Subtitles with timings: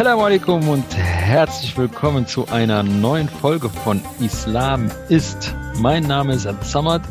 [0.00, 5.54] Assalamu alaikum und herzlich willkommen zu einer neuen Folge von Islam ist.
[5.76, 7.02] Mein Name ist Samad.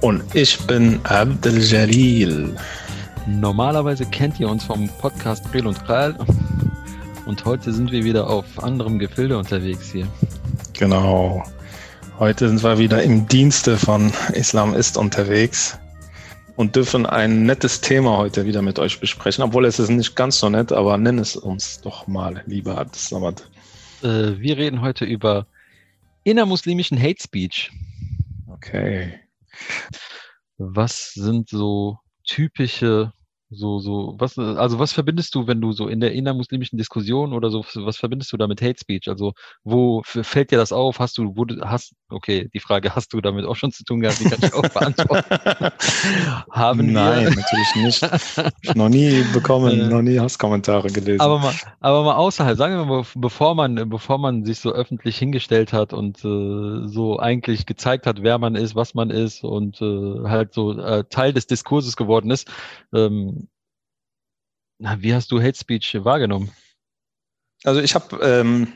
[0.00, 2.54] Und ich bin Abdel Jalil.
[3.26, 6.16] Normalerweise kennt ihr uns vom Podcast Real und Kral.
[7.26, 10.06] Und heute sind wir wieder auf anderem Gefilde unterwegs hier.
[10.74, 11.42] Genau.
[12.20, 15.76] Heute sind wir wieder im Dienste von Islam ist unterwegs
[16.58, 20.40] und dürfen ein nettes Thema heute wieder mit euch besprechen, obwohl es ist nicht ganz
[20.40, 23.48] so nett, aber nenn es uns doch mal, lieber Abdeslamad.
[24.02, 25.46] Äh, wir reden heute über
[26.24, 27.70] innermuslimischen Hate Speech.
[28.48, 29.20] Okay.
[30.56, 33.12] Was sind so typische
[33.50, 37.48] so, so, was, also was verbindest du, wenn du so in der innermuslimischen Diskussion oder
[37.50, 39.08] so, was verbindest du da mit Hate Speech?
[39.08, 39.32] Also
[39.64, 40.98] wo fällt dir das auf?
[40.98, 44.00] Hast du, wo du, hast, okay, die Frage hast du damit auch schon zu tun
[44.00, 45.72] gehabt, die kann ich auch beantworten.
[46.50, 47.36] Haben Nein, wir?
[47.36, 48.06] natürlich nicht.
[48.60, 51.22] Ich noch nie bekommen, äh, noch nie Hasskommentare gelesen.
[51.22, 55.16] Aber mal, aber mal außerhalb, sagen wir mal, bevor man, bevor man sich so öffentlich
[55.16, 59.80] hingestellt hat und äh, so eigentlich gezeigt hat, wer man ist, was man ist und
[59.80, 62.46] äh, halt so äh, Teil des Diskurses geworden ist,
[62.92, 63.37] ähm,
[64.78, 66.50] na, wie hast du Hate Speech wahrgenommen?
[67.64, 68.72] Also ich habe ähm,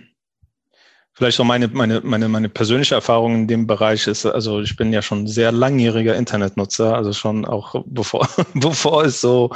[1.13, 4.93] vielleicht so meine, meine, meine, meine persönliche Erfahrung in dem Bereich ist, also ich bin
[4.93, 9.51] ja schon sehr langjähriger Internetnutzer, also schon auch bevor, bevor es so,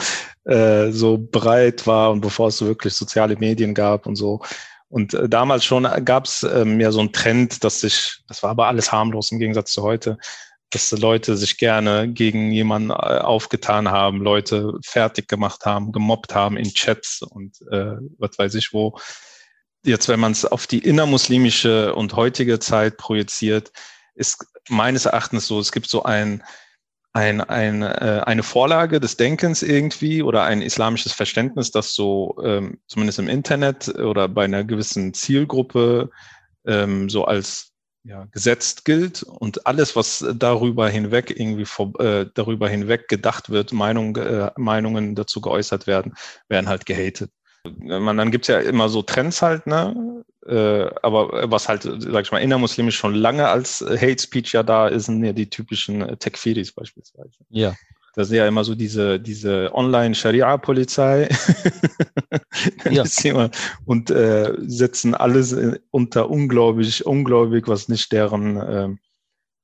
[0.44, 4.40] äh, so breit war und bevor es so wirklich soziale Medien gab und so.
[4.88, 8.50] Und äh, damals schon gab es ähm, ja so einen Trend, dass sich, das war
[8.50, 10.18] aber alles harmlos im Gegensatz zu heute,
[10.70, 16.56] dass Leute sich gerne gegen jemanden äh, aufgetan haben, Leute fertig gemacht haben, gemobbt haben
[16.56, 18.98] in Chats und äh, was weiß ich wo.
[19.84, 23.70] Jetzt, wenn man es auf die innermuslimische und heutige Zeit projiziert,
[24.14, 26.42] ist meines Erachtens so, es gibt so ein,
[27.12, 32.80] ein, ein, äh, eine Vorlage des Denkens irgendwie oder ein islamisches Verständnis, das so ähm,
[32.88, 36.10] zumindest im Internet oder bei einer gewissen Zielgruppe
[36.66, 37.72] ähm, so als
[38.06, 43.72] ja, gesetzt gilt und alles, was darüber hinweg irgendwie vor, äh, darüber hinweg gedacht wird,
[43.72, 46.14] Meinung, äh, Meinungen dazu geäußert werden,
[46.48, 47.30] werden halt gehatet.
[47.78, 50.24] Man, dann gibt's ja immer so Trends halt, ne?
[50.46, 54.86] Äh, aber was halt, sag ich mal, innermuslimisch schon lange als Hate Speech ja da
[54.86, 57.38] ist, sind ja die typischen Tekfiris beispielsweise.
[57.50, 57.74] Ja.
[58.16, 61.28] Das ist ja immer so diese, diese Online-Scharia-Polizei.
[62.90, 63.04] ja.
[63.84, 65.54] und äh, setzen alles
[65.90, 68.88] unter ungläubig, ungläubig, was nicht deren, äh,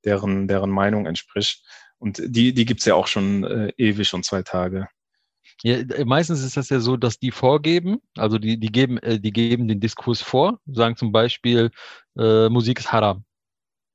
[0.04, 1.64] deren, deren Meinung entspricht.
[1.96, 4.86] Und die, die gibt's ja auch schon äh, ewig und zwei Tage.
[5.62, 9.32] Ja, meistens ist das ja so, dass die vorgeben, also die, die geben, äh, die
[9.32, 11.70] geben den Diskurs vor, sagen zum Beispiel,
[12.18, 13.24] äh, Musik ist haram.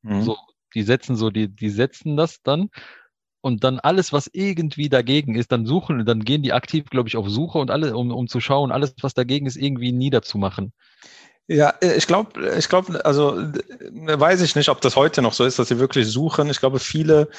[0.02, 0.24] Mhm.
[0.24, 0.38] So,
[0.74, 2.72] die setzen so, die, die setzen das dann
[3.42, 7.18] und dann alles, was irgendwie dagegen ist, dann suchen, dann gehen die aktiv, glaube ich,
[7.18, 10.74] auf Suche und alle, um, um zu schauen, alles, was dagegen ist, irgendwie niederzumachen.
[11.48, 15.46] Ja, äh, ich glaube, ich glaube, also weiß ich nicht, ob das heute noch so
[15.46, 16.50] ist, dass sie wirklich suchen.
[16.50, 17.30] Ich glaube, viele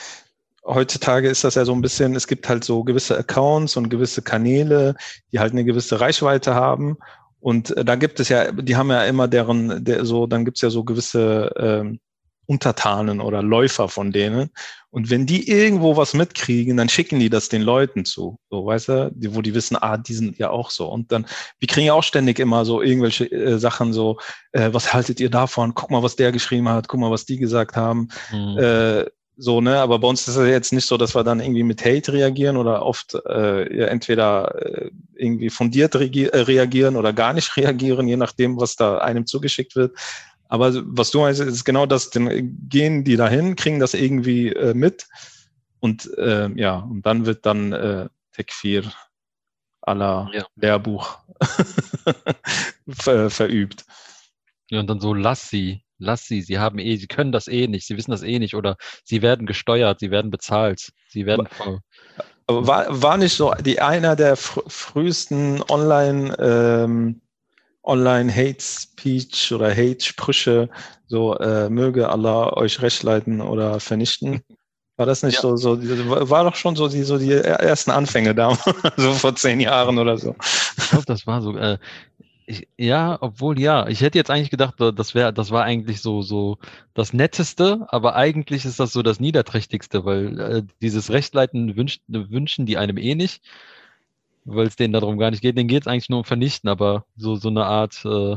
[0.64, 4.22] heutzutage ist das ja so ein bisschen, es gibt halt so gewisse Accounts und gewisse
[4.22, 4.94] Kanäle,
[5.32, 6.98] die halt eine gewisse Reichweite haben.
[7.40, 10.58] Und äh, da gibt es ja, die haben ja immer deren, der, so, dann gibt
[10.58, 12.00] es ja so gewisse ähm,
[12.48, 14.50] Untertanen oder Läufer von denen.
[14.90, 18.38] Und wenn die irgendwo was mitkriegen, dann schicken die das den Leuten zu.
[18.48, 20.88] So, weißt du, wo die wissen, ah, die sind ja auch so.
[20.88, 21.26] Und dann,
[21.58, 24.18] wir kriegen ja auch ständig immer so irgendwelche äh, Sachen so,
[24.52, 25.74] äh, was haltet ihr davon?
[25.74, 28.08] Guck mal, was der geschrieben hat, guck mal, was die gesagt haben.
[28.32, 28.58] Mhm.
[28.58, 29.04] Äh,
[29.36, 31.84] so, ne, aber bei uns ist es jetzt nicht so, dass wir dann irgendwie mit
[31.84, 37.56] Hate reagieren oder oft äh, ja, entweder äh, irgendwie fundiert äh, reagieren oder gar nicht
[37.58, 39.96] reagieren, je nachdem, was da einem zugeschickt wird.
[40.48, 44.74] Aber was du meinst, ist genau das, dann gehen die dahin, kriegen das irgendwie äh,
[44.74, 45.06] mit
[45.80, 48.90] und äh, ja, und dann wird dann äh, Tekfir
[49.82, 50.46] aller ja.
[50.56, 51.18] Lehrbuch
[52.88, 53.84] ver verübt.
[54.70, 57.66] Ja, und dann so, lass sie, lass sie, sie haben eh, sie können das eh
[57.66, 61.48] nicht, sie wissen das eh nicht oder sie werden gesteuert, sie werden bezahlt, sie werden
[61.58, 61.80] aber,
[62.46, 67.20] aber war, war nicht so die einer der fr frühesten Online ähm,
[67.88, 70.68] Online-Hate-Speech oder Hate-Sprüche,
[71.06, 74.42] so äh, möge Allah euch recht leiten oder vernichten.
[74.96, 75.42] War das nicht ja.
[75.42, 75.78] so, so,
[76.28, 78.58] war doch schon so die, so die ersten Anfänge da,
[78.96, 80.34] so vor zehn Jahren oder so.
[80.76, 81.78] Ich glaube, das war so, äh,
[82.46, 86.22] ich, ja, obwohl ja, ich hätte jetzt eigentlich gedacht, das wäre, das war eigentlich so,
[86.22, 86.58] so
[86.94, 92.66] das Netteste, aber eigentlich ist das so das Niederträchtigste, weil äh, dieses Rechtleiten wünscht, wünschen
[92.66, 93.42] die einem eh nicht
[94.48, 95.56] weil es denen darum gar nicht geht.
[95.56, 98.36] Denen geht es eigentlich nur um Vernichten, aber so, so eine Art äh,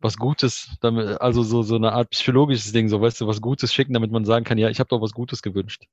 [0.00, 3.72] was Gutes, damit, also so, so eine Art psychologisches Ding, so weißt du, was Gutes
[3.72, 5.84] schicken, damit man sagen kann, ja, ich habe doch was Gutes gewünscht.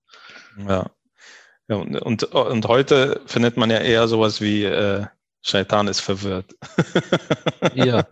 [0.58, 0.90] Ja.
[1.68, 5.06] ja und, und, und heute findet man ja eher sowas wie, äh,
[5.42, 6.54] Shaitan ist verwirrt.
[7.74, 8.06] ja.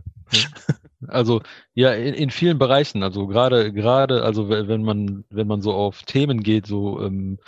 [1.08, 1.42] Also
[1.74, 3.04] ja, in, in vielen Bereichen.
[3.04, 7.40] Also gerade, gerade, also wenn man, wenn man so auf Themen geht, so ähm,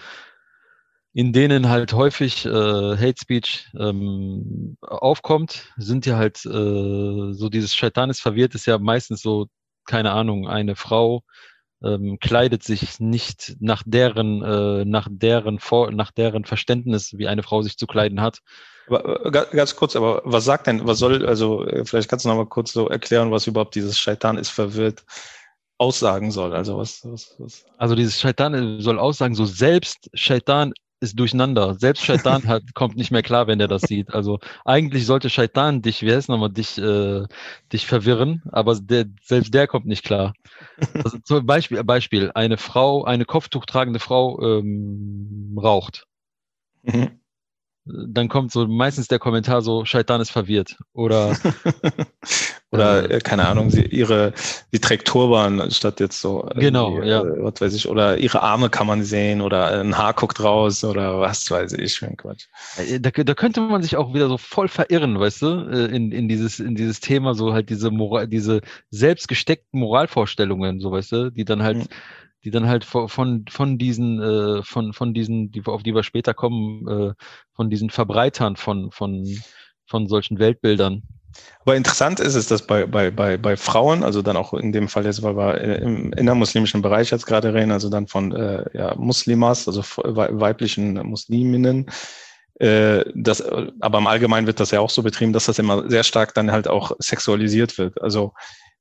[1.13, 7.75] in denen halt häufig äh, Hate Speech ähm, aufkommt, sind ja halt äh, so dieses
[7.75, 9.47] Shaitan ist verwirrt, ist ja meistens so,
[9.85, 11.23] keine Ahnung, eine Frau
[11.83, 17.43] ähm, kleidet sich nicht nach deren, äh, nach deren Vor nach deren Verständnis, wie eine
[17.43, 18.39] Frau sich zu kleiden hat.
[18.87, 22.29] Aber, äh, ganz kurz, aber was sagt denn, was soll, also äh, vielleicht kannst du
[22.29, 25.03] noch mal kurz so erklären, was überhaupt dieses Shaitan ist verwirrt
[25.77, 26.53] aussagen soll.
[26.53, 27.65] Also was, was, was?
[27.77, 31.75] Also dieses Shaitan soll aussagen, so selbst Shaitan ist durcheinander.
[31.75, 34.13] Selbst Shaitan hat, kommt nicht mehr klar, wenn er das sieht.
[34.13, 37.25] Also eigentlich sollte Shaitan dich, wie heißt nochmal, dich, äh,
[37.71, 40.33] dich verwirren, aber der, selbst der kommt nicht klar.
[40.93, 46.05] Also zum Beispiel, Beispiel, eine Frau, eine Kopftuch tragende Frau ähm, raucht.
[46.83, 47.19] Mhm
[47.85, 50.77] dann kommt so meistens der Kommentar so, Shaitan ist verwirrt.
[50.93, 51.35] Oder
[52.71, 54.33] oder äh, keine Ahnung, sie ihre
[54.71, 57.21] die trägt Turban statt jetzt so genau, ja.
[57.21, 60.83] Äh, was weiß ich, oder ihre Arme kann man sehen oder ein Haar guckt raus
[60.83, 62.45] oder was weiß ich für ein Quatsch.
[62.77, 66.11] Äh, da, da könnte man sich auch wieder so voll verirren, weißt du, äh, in,
[66.11, 68.61] in dieses in dieses Thema so halt diese Moral, diese
[68.91, 71.85] selbstgesteckten Moralvorstellungen, so weißt du, die dann halt mhm
[72.43, 76.33] die dann halt von, von diesen, äh, von, von diesen, die, auf die wir später
[76.33, 77.13] kommen, äh,
[77.53, 79.27] von diesen Verbreitern von, von,
[79.85, 81.03] von solchen Weltbildern.
[81.61, 84.87] Aber interessant ist es, dass bei, bei, bei, bei Frauen, also dann auch in dem
[84.87, 88.95] Fall jetzt, weil wir im innermuslimischen Bereich jetzt gerade reden, also dann von äh, ja,
[88.95, 91.87] Muslimas, also weiblichen Musliminnen,
[92.59, 96.03] äh, das, aber im Allgemeinen wird das ja auch so betrieben, dass das immer sehr
[96.03, 98.01] stark dann halt auch sexualisiert wird.
[98.01, 98.33] Also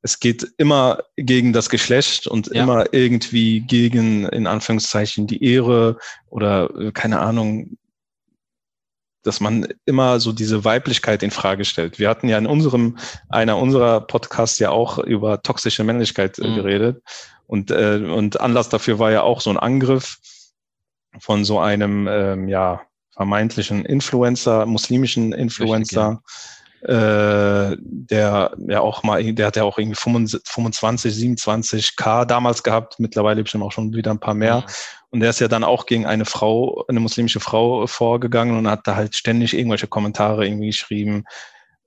[0.03, 2.63] es geht immer gegen das Geschlecht und ja.
[2.63, 5.99] immer irgendwie gegen, in Anführungszeichen, die Ehre
[6.29, 7.77] oder äh, keine Ahnung,
[9.23, 11.99] dass man immer so diese Weiblichkeit in Frage stellt.
[11.99, 12.99] Wir hatten ja in unserem,
[13.29, 16.55] einer unserer Podcasts ja auch über toxische Männlichkeit äh, mhm.
[16.55, 17.03] geredet.
[17.47, 20.19] Und, äh, und Anlass dafür war ja auch so ein Angriff
[21.19, 22.83] von so einem, ähm, ja,
[23.13, 29.97] vermeintlichen Influencer, muslimischen Influencer, Richtig, äh, der ja auch mal, der hat ja auch irgendwie
[29.97, 34.61] 25, 27 K damals gehabt, mittlerweile bestimmt auch schon wieder ein paar mehr.
[34.61, 34.65] Mhm.
[35.11, 38.87] Und der ist ja dann auch gegen eine Frau, eine muslimische Frau vorgegangen und hat
[38.87, 41.25] da halt ständig irgendwelche Kommentare irgendwie geschrieben,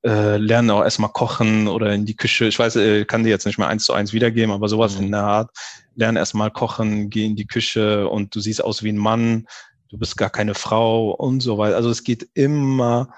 [0.03, 2.45] äh, lernen auch erstmal kochen oder in die Küche.
[2.45, 5.06] Ich weiß, äh, kann die jetzt nicht mehr eins zu eins wiedergeben, aber sowas mhm.
[5.06, 5.51] in der Art.
[5.95, 9.45] Lern erstmal kochen, geh in die Küche und du siehst aus wie ein Mann,
[9.89, 11.75] du bist gar keine Frau und so weiter.
[11.75, 13.13] Also es geht immer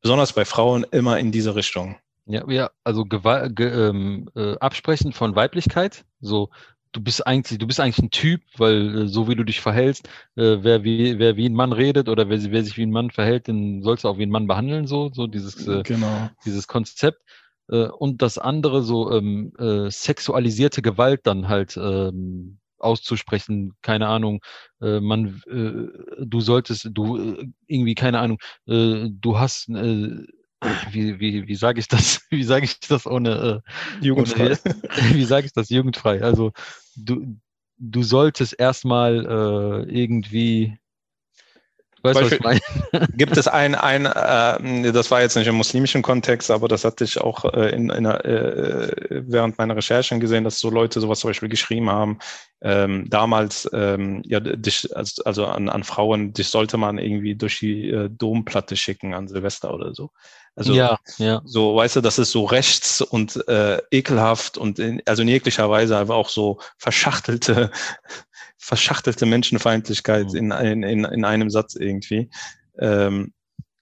[0.00, 1.96] besonders bei Frauen immer in diese Richtung.
[2.26, 6.50] Ja, ja also Gewalt, ge, ähm, äh, Absprechen von Weiblichkeit, so
[6.92, 10.08] du bist eigentlich, du bist eigentlich ein Typ, weil äh, so wie du dich verhältst,
[10.36, 13.10] äh, wer wie wer wie ein Mann redet oder wer, wer sich wie ein Mann
[13.10, 16.30] verhält, den sollst du auch wie ein Mann behandeln, so so dieses äh, genau.
[16.44, 17.22] dieses Konzept
[17.68, 24.40] äh, und das andere so ähm, äh, sexualisierte Gewalt dann halt ähm, auszusprechen, keine Ahnung,
[24.80, 30.24] äh, man, äh, du solltest, du äh, irgendwie, keine Ahnung, äh, du hast, äh,
[30.90, 33.62] wie, wie, wie sage ich das, wie sage ich das ohne,
[34.00, 34.58] äh, jugendfrei, ohne,
[35.14, 36.52] wie sage ich das jugendfrei, also
[36.96, 37.36] du,
[37.78, 39.26] du solltest erstmal
[39.88, 40.78] äh, irgendwie
[42.02, 42.60] Weißt du, was ich meine?
[43.16, 47.04] Gibt es ein, ein äh, das war jetzt nicht im muslimischen Kontext, aber das hatte
[47.04, 51.30] ich auch äh, in, in, äh, während meiner Recherchen gesehen, dass so Leute sowas zum
[51.30, 52.18] Beispiel geschrieben haben.
[52.62, 57.58] Ähm, damals, ähm, ja, dich, also, also an, an Frauen, dich sollte man irgendwie durch
[57.58, 60.10] die äh, Domplatte schicken an Silvester oder so.
[60.60, 61.40] Also ja, ja.
[61.46, 65.70] so, weißt du, das ist so rechts und äh, ekelhaft und in, also in jeglicher
[65.70, 67.70] Weise aber auch so verschachtelte
[68.58, 70.52] verschachtelte Menschenfeindlichkeit mhm.
[70.52, 72.28] in, in, in einem Satz irgendwie.
[72.78, 73.32] Ähm,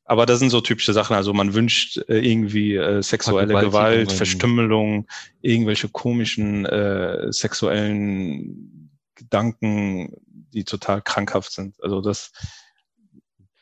[0.05, 1.17] aber das sind so typische Sachen.
[1.17, 5.09] Also man wünscht äh, irgendwie äh, sexuelle Gewalt, Verstümmelung,
[5.43, 11.75] irgendwelche komischen äh, sexuellen Gedanken, die total krankhaft sind.
[11.83, 12.31] Also das.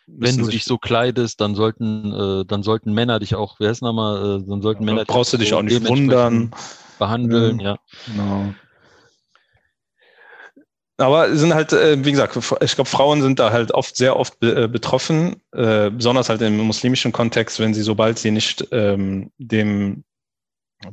[0.06, 3.82] Wenn du dich so kleidest, dann sollten, äh, dann sollten Männer dich auch, wer ist
[3.82, 6.52] nochmal, äh, dann sollten ja, Männer brauchst du dich auch nicht wundern.
[6.98, 7.76] Behandeln, ja.
[8.06, 8.54] Genau.
[10.98, 14.42] Aber sind halt, äh, wie gesagt, ich glaube, Frauen sind da halt oft sehr oft
[14.42, 20.04] äh, betroffen, äh, besonders halt im muslimischen Kontext, wenn sie, sobald sie nicht ähm, dem,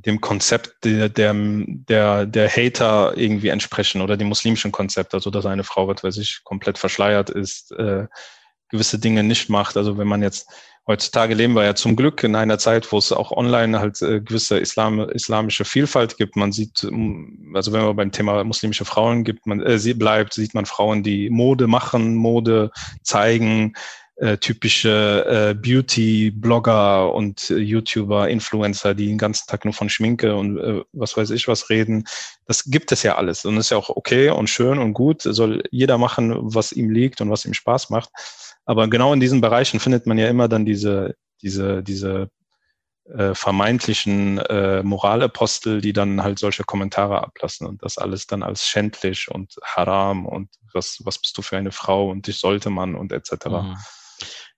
[0.06, 5.46] dem Konzept der, der, der, der Hater irgendwie entsprechen oder dem muslimischen Konzept, also dass
[5.46, 8.08] eine Frau, was weiß ich, komplett verschleiert ist, äh,
[8.74, 9.78] gewisse Dinge nicht macht.
[9.78, 10.50] Also wenn man jetzt
[10.88, 14.20] heutzutage leben wir ja zum Glück in einer Zeit, wo es auch online halt äh,
[14.20, 16.36] gewisse Islam, islamische Vielfalt gibt.
[16.36, 20.34] Man sieht, ähm, also wenn man beim Thema muslimische Frauen gibt, man äh, sie bleibt,
[20.34, 23.74] sieht man Frauen, die Mode machen, Mode zeigen,
[24.18, 30.36] äh, typische äh, Beauty-Blogger und äh, YouTuber, Influencer, die den ganzen Tag nur von Schminke
[30.36, 32.06] und äh, was weiß ich was reden.
[32.46, 35.22] Das gibt es ja alles und ist ja auch okay und schön und gut.
[35.24, 38.10] Soll jeder machen, was ihm liegt und was ihm Spaß macht.
[38.66, 42.30] Aber genau in diesen Bereichen findet man ja immer dann diese, diese, diese
[43.06, 48.66] äh, vermeintlichen äh, Moralapostel, die dann halt solche Kommentare ablassen und das alles dann als
[48.66, 52.96] schändlich und haram und was, was bist du für eine Frau und dich sollte man
[52.96, 53.46] und etc.
[53.46, 53.76] Mhm.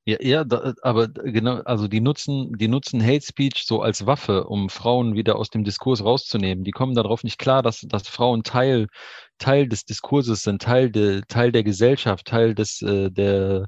[0.07, 4.43] Ja, ja, da, aber genau, also die nutzen, die nutzen Hate Speech so als Waffe,
[4.43, 6.63] um Frauen wieder aus dem Diskurs rauszunehmen.
[6.63, 8.87] Die kommen darauf nicht klar, dass, dass Frauen Teil,
[9.39, 13.65] Teil des Diskurses sind, Teil, de, Teil der Gesellschaft, Teil des, äh, der,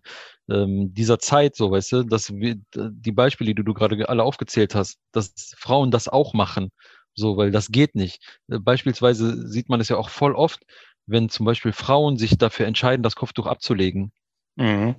[0.47, 4.75] ähm, dieser Zeit, so weißt du, dass wir, die Beispiele, die du gerade alle aufgezählt
[4.75, 6.69] hast, dass Frauen das auch machen,
[7.15, 8.23] so, weil das geht nicht.
[8.47, 10.61] Äh, beispielsweise sieht man es ja auch voll oft,
[11.07, 14.11] wenn zum Beispiel Frauen sich dafür entscheiden, das Kopftuch abzulegen.
[14.55, 14.97] Mhm.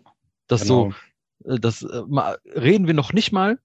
[0.49, 0.91] Das genau.
[0.91, 0.95] so,
[1.41, 2.03] das äh,
[2.59, 3.59] reden wir noch nicht mal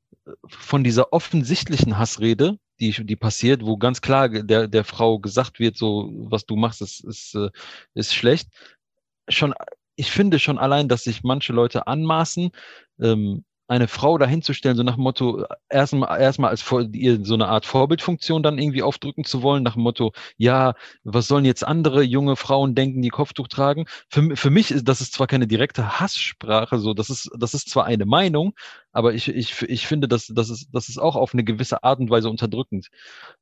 [0.48, 5.78] von dieser offensichtlichen Hassrede, die, die passiert, wo ganz klar der, der Frau gesagt wird,
[5.78, 7.38] so, was du machst, ist, ist,
[7.94, 8.50] ist schlecht.
[9.28, 9.54] Schon
[9.96, 12.52] ich finde schon allein, dass sich manche Leute anmaßen,
[13.00, 17.66] ähm, eine Frau dahinzustellen, so nach dem Motto, erstmal erstmal als ihr so eine Art
[17.66, 22.36] Vorbildfunktion dann irgendwie aufdrücken zu wollen, nach dem Motto, ja, was sollen jetzt andere junge
[22.36, 23.86] Frauen denken, die Kopftuch tragen?
[24.10, 27.70] Für, für mich ist das ist zwar keine direkte Hasssprache, so das ist das ist
[27.70, 28.54] zwar eine Meinung,
[28.92, 32.00] aber ich ich ich finde, dass das ist das ist auch auf eine gewisse Art
[32.00, 32.90] und Weise unterdrückend.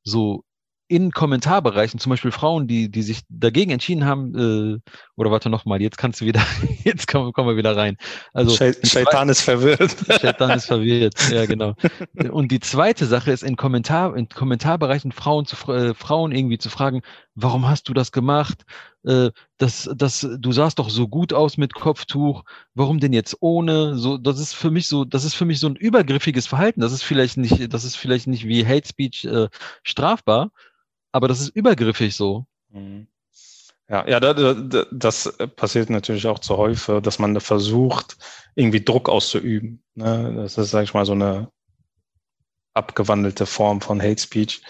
[0.04, 0.44] So
[0.92, 4.34] in Kommentarbereichen, zum Beispiel Frauen, die, die sich dagegen entschieden haben,
[4.76, 6.42] äh, oder warte nochmal, jetzt kannst du wieder,
[6.84, 7.96] jetzt kommen, kommen wir wieder rein.
[8.34, 9.96] Also Shaitan ist verwirrt.
[10.20, 11.74] Shaitan ist verwirrt, ja genau.
[12.30, 16.68] Und die zweite Sache ist in Kommentar, in Kommentarbereichen Frauen zu äh, Frauen irgendwie zu
[16.68, 17.00] fragen,
[17.34, 18.66] warum hast du das gemacht?
[19.04, 22.44] Äh, das, das, du sahst doch so gut aus mit Kopftuch,
[22.74, 23.96] warum denn jetzt ohne?
[23.96, 26.82] So, das ist für mich so, das ist für mich so ein übergriffiges Verhalten.
[26.82, 29.48] Das ist vielleicht nicht, das ist vielleicht nicht wie Hate Speech äh,
[29.82, 30.50] strafbar,
[31.12, 32.46] aber das ist übergriffig so.
[32.70, 33.06] Mhm.
[33.88, 34.20] Ja, ja,
[34.90, 38.16] das passiert natürlich auch zu häufig, dass man versucht,
[38.54, 39.82] irgendwie Druck auszuüben.
[39.94, 40.32] Ne?
[40.36, 41.50] Das ist, sag ich mal, so eine
[42.74, 44.62] abgewandelte Form von Hate Speech.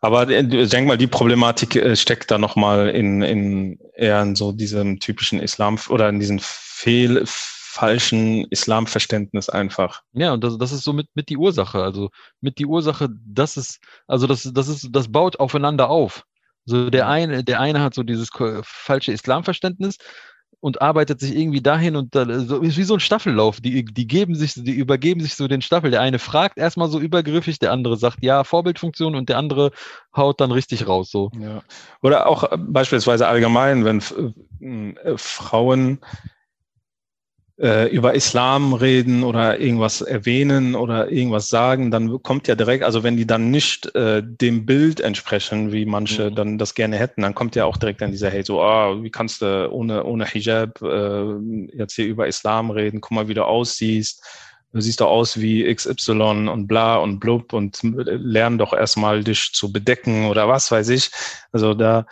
[0.00, 4.36] Aber äh, ich denke mal, die Problematik äh, steckt da nochmal in, in eher in
[4.36, 7.24] so diesem typischen Islam oder in diesem fehl,
[7.74, 10.02] falschen Islamverständnis einfach.
[10.12, 11.82] Ja, und das, das ist so mit, mit die Ursache.
[11.82, 16.24] Also mit die Ursache, das ist, also das, das ist, das baut aufeinander auf.
[16.66, 18.30] So der eine, der eine hat so dieses
[18.62, 19.98] falsche Islamverständnis
[20.60, 23.60] und arbeitet sich irgendwie dahin und da, so ist wie so ein Staffellauf.
[23.60, 25.90] Die, die geben sich, die übergeben sich so den Staffel.
[25.90, 29.72] Der eine fragt erstmal so übergriffig, der andere sagt ja, Vorbildfunktion und der andere
[30.16, 31.10] haut dann richtig raus.
[31.10, 31.32] So.
[31.40, 31.62] Ja.
[32.02, 35.98] Oder auch beispielsweise allgemein, wenn äh, Frauen
[37.58, 43.02] äh, über Islam reden oder irgendwas erwähnen oder irgendwas sagen, dann kommt ja direkt, also
[43.04, 46.34] wenn die dann nicht äh, dem Bild entsprechen, wie manche mhm.
[46.34, 49.10] dann das gerne hätten, dann kommt ja auch direkt dann dieser Hey, so, ah, wie
[49.10, 53.44] kannst du ohne, ohne Hijab äh, jetzt hier über Islam reden, guck mal, wie du
[53.44, 54.24] aussiehst.
[54.72, 59.52] Du siehst doch aus wie XY und bla und blub und lern doch erstmal dich
[59.52, 61.12] zu bedecken oder was weiß ich.
[61.52, 62.06] Also da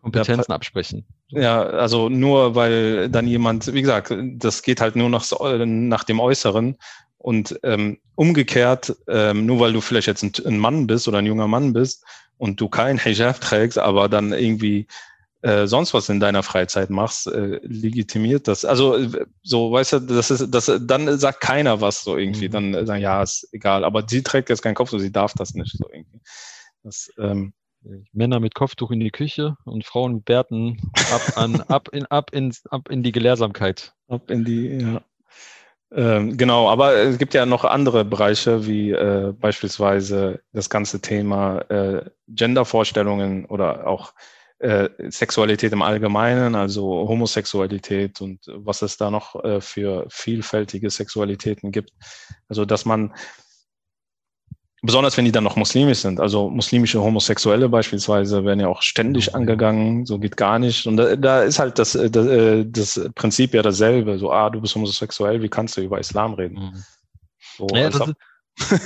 [0.00, 1.04] Kompetenzen da, absprechen.
[1.28, 5.24] Ja, also nur weil dann jemand, wie gesagt, das geht halt nur nach,
[5.64, 6.76] nach dem Äußeren.
[7.18, 11.26] Und ähm, umgekehrt, ähm, nur weil du vielleicht jetzt ein, ein, Mann bist oder ein
[11.26, 12.04] junger Mann bist
[12.38, 14.86] und du kein Hijab trägst, aber dann irgendwie
[15.42, 18.64] äh, sonst was in deiner Freizeit machst, äh, legitimiert das.
[18.64, 18.98] Also
[19.42, 22.48] so, weißt du, das ist, das, dann sagt keiner was so irgendwie.
[22.48, 22.52] Mhm.
[22.52, 23.84] Dann äh, sagen, ja, ist egal.
[23.84, 26.20] Aber sie trägt jetzt keinen Kopf, so sie darf das nicht so irgendwie.
[26.82, 27.52] Das, ähm,
[28.12, 30.80] Männer mit Kopftuch in die Küche und Frauen mit Bärten
[31.12, 33.94] ab, an, ab, in, ab, in, ab in die Gelehrsamkeit.
[34.08, 35.02] Ab in die, ja.
[35.92, 41.60] Ähm, genau, aber es gibt ja noch andere Bereiche, wie äh, beispielsweise das ganze Thema
[41.70, 44.12] äh, Gendervorstellungen oder auch
[44.58, 51.70] äh, Sexualität im Allgemeinen, also Homosexualität und was es da noch äh, für vielfältige Sexualitäten
[51.70, 51.92] gibt.
[52.48, 53.14] Also dass man
[54.82, 56.20] Besonders wenn die dann noch muslimisch sind.
[56.20, 60.86] Also muslimische Homosexuelle beispielsweise werden ja auch ständig angegangen, so geht gar nicht.
[60.86, 64.18] Und da, da ist halt das, äh, das, äh, das, Prinzip ja dasselbe.
[64.18, 66.56] So, ah, du bist homosexuell, wie kannst du über Islam reden?
[66.56, 66.84] Mhm.
[67.56, 68.14] So, ja, das ist,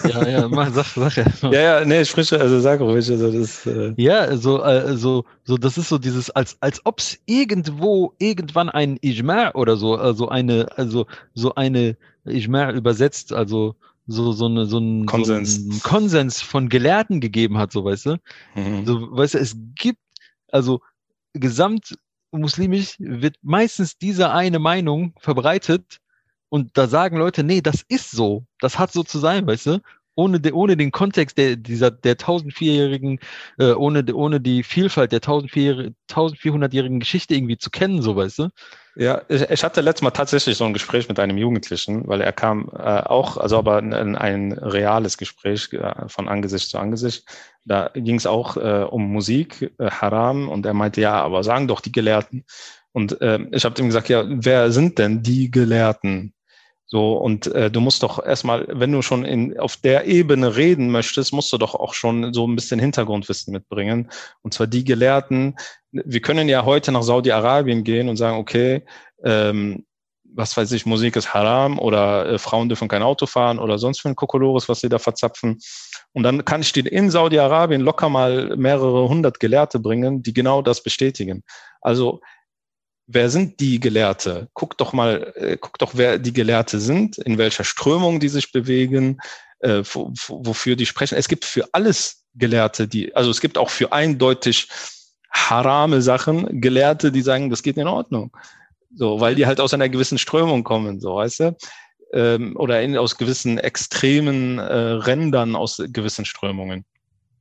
[0.05, 1.51] ja, ja, mach, sag, sag ja.
[1.51, 3.09] ja, ja, nee, sprich, also sag ruhig.
[3.09, 6.99] Also das, äh ja, so, äh, so, so, das ist so dieses, als, als ob
[6.99, 13.77] es irgendwo, irgendwann ein Ijma oder so, also eine, also so eine Ijma übersetzt, also
[14.07, 15.57] so, so, eine, so, ein, Konsens.
[15.57, 18.17] so einen Konsens von Gelehrten gegeben hat, so weißt du.
[18.55, 18.87] Mhm.
[18.87, 20.01] So, weißt du, es gibt,
[20.49, 20.81] also
[21.33, 21.97] gesamt
[22.33, 26.01] muslimisch wird meistens diese eine Meinung verbreitet,
[26.51, 28.45] Und da sagen Leute, nee, das ist so.
[28.59, 29.81] Das hat so zu sein, weißt du?
[30.15, 33.21] Ohne, de, ohne den Kontext der, dieser, der 1400-jährigen,
[33.59, 38.49] äh, ohne, ohne die Vielfalt der 1400-jährigen Geschichte irgendwie zu kennen, so weißt du?
[38.97, 42.33] Ja, ich, ich hatte letztes Mal tatsächlich so ein Gespräch mit einem Jugendlichen, weil er
[42.33, 47.25] kam äh, auch, also aber ein, ein reales Gespräch äh, von Angesicht zu Angesicht.
[47.65, 51.69] Da ging es auch äh, um Musik, äh, Haram, und er meinte, ja, aber sagen
[51.69, 52.45] doch die Gelehrten.
[52.93, 56.35] Und äh, ich habe ihm gesagt, ja, wer sind denn die Gelehrten?
[56.93, 60.91] So, und äh, du musst doch erstmal, wenn du schon in, auf der Ebene reden
[60.91, 64.11] möchtest, musst du doch auch schon so ein bisschen Hintergrundwissen mitbringen.
[64.43, 65.55] Und zwar die Gelehrten,
[65.93, 68.83] wir können ja heute nach Saudi-Arabien gehen und sagen, okay,
[69.23, 69.85] ähm,
[70.35, 74.01] was weiß ich, Musik ist haram oder äh, Frauen dürfen kein Auto fahren oder sonst
[74.01, 75.59] für ein Kokolores, was sie da verzapfen.
[76.13, 80.61] Und dann kann ich dir in Saudi-Arabien locker mal mehrere hundert Gelehrte bringen, die genau
[80.61, 81.45] das bestätigen.
[81.81, 82.21] Also
[83.13, 84.49] wer sind die Gelehrte?
[84.55, 88.53] Guck doch mal, äh, guck doch, wer die Gelehrte sind, in welcher Strömung die sich
[88.53, 89.19] bewegen,
[89.61, 91.19] äh, wo, wofür die sprechen.
[91.19, 94.69] Es gibt für alles Gelehrte, die, also es gibt auch für eindeutig
[95.33, 98.37] harame Sachen Gelehrte, die sagen, das geht in Ordnung.
[98.95, 101.57] So, weil die halt aus einer gewissen Strömung kommen, so, weißt du?
[102.13, 106.85] Ähm, oder in, aus gewissen extremen äh, Rändern aus gewissen Strömungen.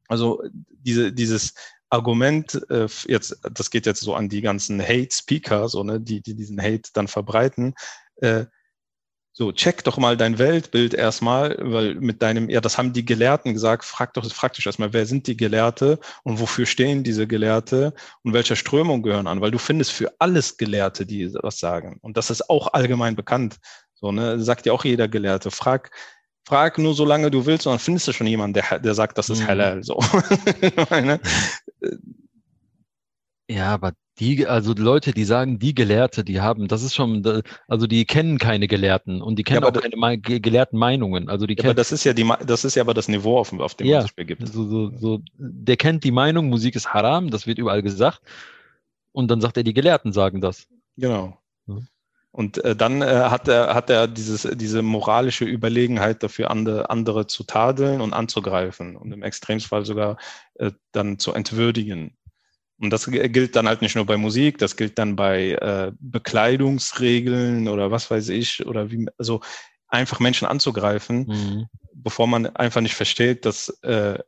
[0.08, 1.54] Also diese, dieses
[1.90, 6.36] Argument, äh, jetzt, das geht jetzt so an die ganzen Hate-Speaker, so, ne, die, die
[6.36, 7.74] diesen Hate dann verbreiten.
[8.18, 8.46] Äh,
[9.32, 13.54] so, check doch mal dein Weltbild erstmal, weil mit deinem, ja, das haben die Gelehrten
[13.54, 17.94] gesagt, frag doch, frag dich erstmal, wer sind die Gelehrte und wofür stehen diese Gelehrte
[18.24, 22.00] und welcher Strömung gehören an, weil du findest für alles Gelehrte, die was sagen.
[22.02, 23.60] Und das ist auch allgemein bekannt.
[23.94, 25.52] So, ne, sagt ja auch jeder Gelehrte.
[25.52, 25.92] Frag,
[26.48, 29.18] frag nur so lange du willst und dann findest du schon jemanden, der, der sagt,
[29.18, 29.48] das ist mhm.
[29.48, 29.84] halal.
[29.84, 30.00] So.
[30.90, 31.20] meine,
[33.50, 37.88] ja, aber die, also Leute, die sagen, die Gelehrte, die haben, das ist schon, also
[37.88, 41.30] die kennen keine Gelehrten und die kennen ja, auch keine gelehrten Meinungen.
[41.30, 43.40] Also die ja, kennen, aber das ist ja die, das ist ja aber das Niveau,
[43.40, 44.48] auf, auf dem ja, man sich begibt.
[44.48, 48.22] So, so, so, der kennt die Meinung, Musik ist Haram, das wird überall gesagt.
[49.14, 50.68] Und dann sagt er, die Gelehrten sagen das.
[50.98, 51.38] Genau.
[52.32, 57.28] Und äh, dann äh, hat er, hat er dieses, diese moralische Überlegenheit dafür, andere, andere
[57.28, 60.18] zu tadeln und anzugreifen und im Extremfall sogar
[60.56, 62.16] äh, dann zu entwürdigen.
[62.80, 67.68] Und das gilt dann halt nicht nur bei Musik, das gilt dann bei äh, Bekleidungsregeln
[67.68, 69.42] oder was weiß ich, oder wie, also
[69.90, 71.66] einfach Menschen anzugreifen, mhm.
[71.94, 74.20] bevor man einfach nicht versteht, dass äh,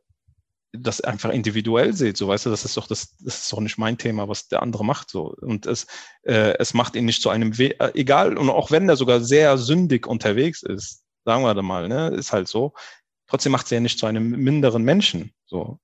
[0.72, 3.78] das einfach individuell sieht, so weißt du, das ist doch das, das ist doch nicht
[3.78, 5.86] mein Thema, was der andere macht, so und es
[6.22, 9.20] äh, es macht ihn nicht zu einem We äh, egal und auch wenn der sogar
[9.20, 12.72] sehr sündig unterwegs ist, sagen wir da mal, ne, ist halt so,
[13.26, 15.78] trotzdem macht sie ja nicht zu einem minderen Menschen, so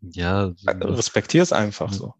[0.00, 2.14] ja, respektiere es einfach so.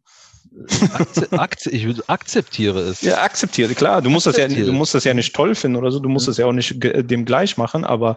[0.92, 3.02] Akze Akze ich akzeptiere es.
[3.02, 4.02] Ja, akzeptiere, klar.
[4.02, 6.26] Du musst, das ja, du musst das ja nicht toll finden oder so, du musst
[6.26, 6.30] mhm.
[6.30, 8.16] das ja auch nicht dem gleich machen, aber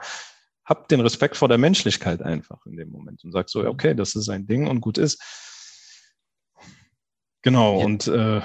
[0.66, 4.16] hab den Respekt vor der Menschlichkeit einfach in dem Moment und sagst so, okay, das
[4.16, 5.22] ist ein Ding und gut ist.
[7.42, 7.86] Genau, ja.
[7.86, 8.42] und äh,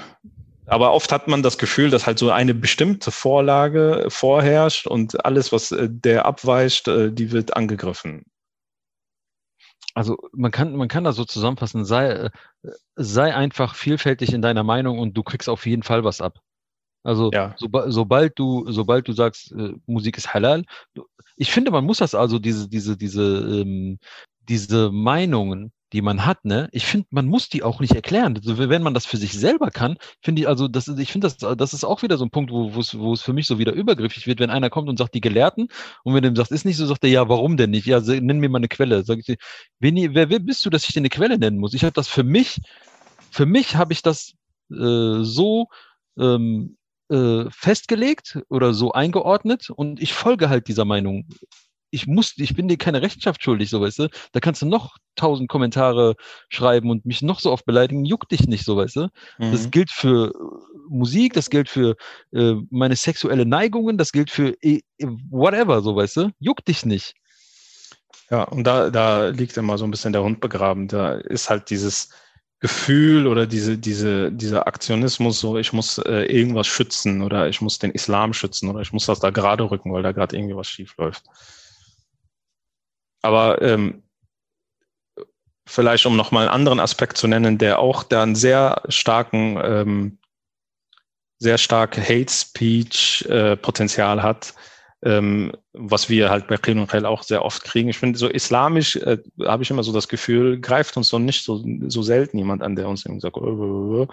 [0.65, 5.51] aber oft hat man das Gefühl, dass halt so eine bestimmte Vorlage vorherrscht und alles,
[5.51, 8.25] was äh, der abweicht, äh, die wird angegriffen
[9.97, 12.29] also man kann, man kann das so zusammenfassen, sei, äh,
[12.95, 16.39] sei einfach vielfältig in deiner Meinung und du kriegst auf jeden Fall was ab.
[17.03, 17.55] Also ja.
[17.57, 20.63] so, sobald du, sobald du sagst, äh, Musik ist halal,
[21.35, 23.99] ich finde, man muss das also diese, diese, diese, ähm,
[24.47, 26.67] diese Meinungen die man hat, ne?
[26.73, 28.35] Ich finde, man muss die auch nicht erklären.
[28.35, 31.57] Also, wenn man das für sich selber kann, finde ich, also das ich finde, das,
[31.57, 34.27] das ist auch wieder so ein Punkt, wo, wo es für mich so wieder übergriffig
[34.27, 35.69] wird, wenn einer kommt und sagt, die Gelehrten,
[36.03, 37.85] und wenn dem sagt, ist nicht so, sagt er, ja, warum denn nicht?
[37.85, 39.03] Ja, nenn mir mal eine Quelle.
[39.05, 39.37] Sag ich,
[39.79, 41.73] wen, wer, wer bist du, dass ich dir eine Quelle nennen muss?
[41.73, 42.59] Ich habe das für mich,
[43.31, 44.33] für mich habe ich das
[44.71, 45.67] äh, so
[46.19, 46.77] ähm,
[47.09, 51.27] äh, festgelegt oder so eingeordnet und ich folge halt dieser Meinung
[51.89, 54.09] ich muss, ich bin dir keine Rechenschaft schuldig, so weißt du.
[54.31, 56.15] Da kannst du noch tausend Kommentare
[56.49, 59.01] schreiben und mich noch so oft beleidigen, juckt dich nicht, so weißt du.
[59.37, 59.51] Mhm.
[59.51, 61.95] Das gilt für äh, Musik, das gilt für
[62.33, 64.81] äh, meine sexuelle Neigungen, das gilt für äh,
[65.29, 66.31] whatever, so weißt du.
[66.39, 67.13] Juckt dich nicht.
[68.29, 70.89] Ja, und da, da liegt immer so ein bisschen der Hund begraben.
[70.89, 72.09] Da ist halt dieses
[72.59, 77.77] Gefühl oder diese, diese, dieser Aktionismus, so ich muss äh, irgendwas schützen oder ich muss
[77.77, 80.67] den Islam schützen oder ich muss das da gerade rücken, weil da gerade irgendwie was
[80.67, 81.23] schief läuft.
[83.21, 84.03] Aber ähm,
[85.67, 90.17] vielleicht um nochmal einen anderen Aspekt zu nennen, der auch da einen sehr starken, ähm,
[91.37, 94.55] sehr stark Hate Speech äh, Potenzial hat,
[95.03, 97.89] ähm, was wir halt bei Qil und Khel auch sehr oft kriegen.
[97.89, 101.43] Ich finde, so islamisch äh, habe ich immer so das Gefühl, greift uns so nicht
[101.43, 104.07] so, so selten jemand an, der uns irgendwie sagt, äh,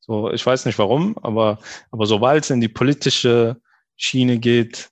[0.00, 1.58] so, ich weiß nicht warum, aber,
[1.90, 3.56] aber sobald es in die politische
[3.96, 4.90] Schiene geht,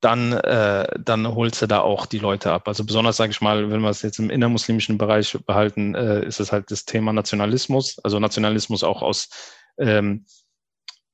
[0.00, 2.68] dann, äh, dann holst du da auch die Leute ab.
[2.68, 6.38] Also besonders, sage ich mal, wenn wir es jetzt im innermuslimischen Bereich behalten, äh, ist
[6.38, 7.98] es halt das Thema Nationalismus.
[8.04, 9.28] Also Nationalismus auch aus,
[9.78, 10.26] ähm,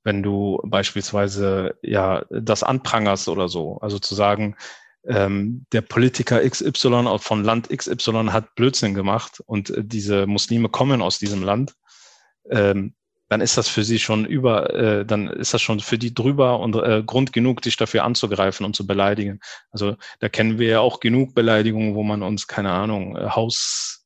[0.05, 3.79] wenn du beispielsweise ja das anprangerst oder so.
[3.81, 4.57] Also zu sagen,
[5.05, 11.03] ähm, der Politiker XY von Land XY hat Blödsinn gemacht und äh, diese Muslime kommen
[11.03, 11.75] aus diesem Land.
[12.51, 12.95] Ähm,
[13.29, 16.61] dann ist das für sie schon über, äh, dann ist das schon für die drüber
[16.61, 19.41] und äh, Grund genug, dich dafür anzugreifen und zu beleidigen.
[19.71, 24.05] Also da kennen wir ja auch genug Beleidigungen, wo man uns, keine Ahnung, äh, Haus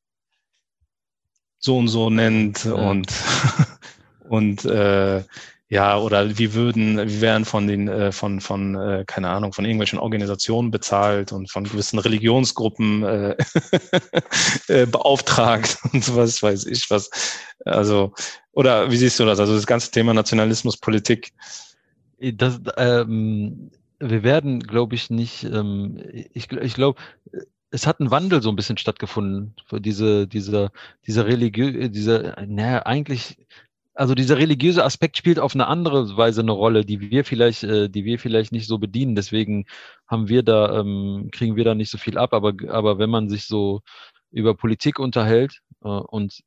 [1.59, 2.75] so und so nennt ja.
[2.75, 3.13] und,
[4.29, 5.25] und äh,
[5.69, 9.65] ja, oder wie würden, wie werden von den, äh, von, von, äh, keine Ahnung, von
[9.65, 13.37] irgendwelchen Organisationen bezahlt und von gewissen Religionsgruppen äh,
[14.69, 17.11] äh, beauftragt und sowas, weiß ich was.
[17.65, 18.15] Also,
[18.53, 19.41] oder wie siehst du das?
[19.41, 21.33] Also das ganze Thema Nationalismus, Politik.
[22.21, 26.01] Das, ähm, wir werden, glaube ich, nicht, ähm,
[26.33, 27.01] ich, ich glaube,
[27.71, 29.55] es hat ein Wandel so ein bisschen stattgefunden.
[29.73, 30.71] Diese, diese,
[31.07, 33.37] diese religiö, diese, naja, eigentlich
[33.97, 37.89] also dieser religiöse Aspekt spielt auf eine andere Weise eine Rolle, die wir vielleicht, äh,
[37.89, 39.15] die wir vielleicht nicht so bedienen.
[39.15, 39.65] Deswegen
[40.07, 42.35] haben wir da, ähm, kriegen wir da nicht so viel ab.
[42.35, 43.81] Aber, aber wenn man sich so
[44.31, 46.43] über Politik unterhält äh, und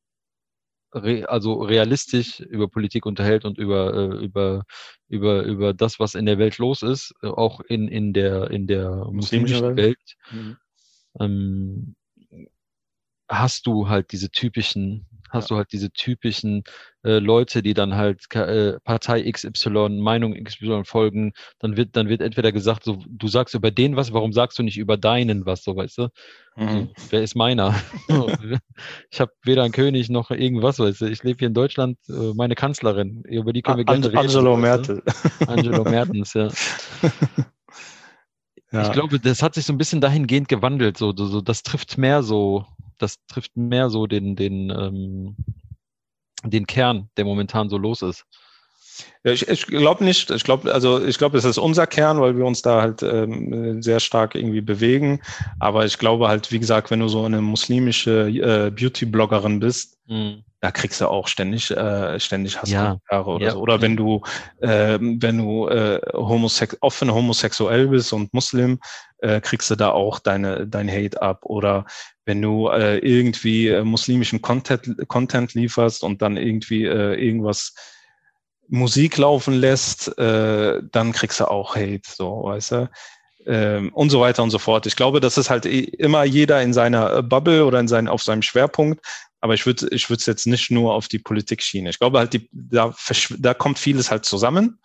[0.93, 4.63] re, also realistisch über Politik unterhält und über, äh, über,
[5.07, 8.67] über, über das, was in der Welt los ist, äh, auch in, in der, in
[8.67, 9.97] der muslimischen Welt,
[10.31, 10.57] mhm.
[11.19, 11.95] ähm,
[13.27, 15.55] hast du halt diese typischen hast ja.
[15.55, 16.63] du halt diese typischen
[17.03, 21.33] äh, Leute, die dann halt äh, Partei XY, Meinung XY folgen.
[21.59, 24.63] Dann wird, dann wird entweder gesagt, so, du sagst über den was, warum sagst du
[24.63, 26.07] nicht über deinen was, so weißt du?
[26.55, 26.89] Mhm.
[27.09, 27.73] Wer ist meiner?
[29.11, 31.05] ich habe weder einen König noch irgendwas, weißt du.
[31.05, 34.17] Ich lebe hier in Deutschland, äh, meine Kanzlerin, über die können wir gerne reden.
[34.17, 35.01] Angelo Merkel.
[35.47, 36.49] Angelo Mertens, ja.
[38.71, 38.83] Ja.
[38.83, 40.97] Ich glaube, das hat sich so ein bisschen dahingehend gewandelt.
[40.97, 42.65] So, so, das trifft mehr so
[43.01, 45.35] das trifft mehr so den, den, ähm,
[46.43, 48.25] den Kern, der momentan so los ist.
[49.23, 50.29] Ja, ich ich glaube nicht.
[50.29, 53.81] Ich glaube, also ich glaube, es ist unser Kern, weil wir uns da halt ähm,
[53.81, 55.21] sehr stark irgendwie bewegen.
[55.59, 60.43] Aber ich glaube halt, wie gesagt, wenn du so eine muslimische äh, Beauty-Bloggerin bist, mhm.
[60.62, 63.36] Da kriegst du auch ständig, äh, ständig Hasskommentare ja.
[63.36, 63.52] oder ja.
[63.52, 63.60] so.
[63.60, 64.22] Oder wenn du,
[64.60, 68.80] äh, wenn du äh, homosex offen homosexuell bist und Muslim,
[69.19, 71.45] äh, kriegst du da auch deine dein Hate ab.
[71.45, 71.86] Oder
[72.26, 77.74] wenn du äh, irgendwie äh, muslimischen Content, Content lieferst und dann irgendwie äh, irgendwas
[78.67, 82.89] Musik laufen lässt, äh, dann kriegst du auch Hate, so, weißt du?
[83.45, 84.86] Ähm, und so weiter und so fort.
[84.86, 88.22] Ich glaube, das ist halt immer jeder in seiner äh, Bubble oder in seinen, auf
[88.22, 89.04] seinem Schwerpunkt.
[89.41, 91.88] Aber ich würde ich würde es jetzt nicht nur auf die Politik schienen.
[91.88, 92.93] Ich glaube halt, die, da,
[93.38, 94.80] da kommt vieles halt zusammen.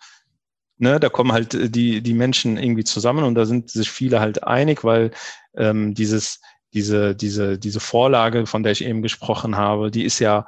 [0.77, 4.43] Ne, da kommen halt die, die Menschen irgendwie zusammen und da sind sich viele halt
[4.43, 5.11] einig, weil
[5.55, 6.41] ähm, dieses,
[6.73, 10.45] diese, diese, diese Vorlage, von der ich eben gesprochen habe, die ist ja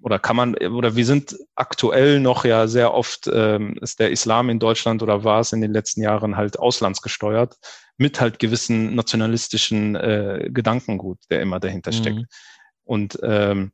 [0.00, 4.48] oder kann man, oder wir sind aktuell noch ja sehr oft, ähm, ist der Islam
[4.48, 7.56] in Deutschland oder war es in den letzten Jahren halt auslandsgesteuert
[7.96, 12.18] mit halt gewissen nationalistischen äh, Gedankengut, der immer dahinter steckt.
[12.18, 12.26] Mhm.
[12.88, 13.72] Und ähm,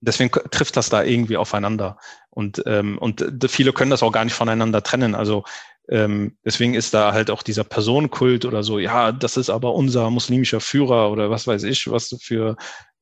[0.00, 1.98] deswegen trifft das da irgendwie aufeinander.
[2.28, 5.14] Und, ähm, und viele können das auch gar nicht voneinander trennen.
[5.14, 5.44] Also
[5.88, 10.10] ähm, deswegen ist da halt auch dieser Personenkult oder so, ja, das ist aber unser
[10.10, 12.56] muslimischer Führer oder was weiß ich, was für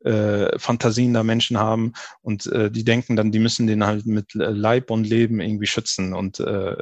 [0.05, 1.92] äh, Fantasien da Menschen haben
[2.23, 6.14] und äh, die denken dann, die müssen den halt mit Leib und Leben irgendwie schützen.
[6.14, 6.77] Und äh,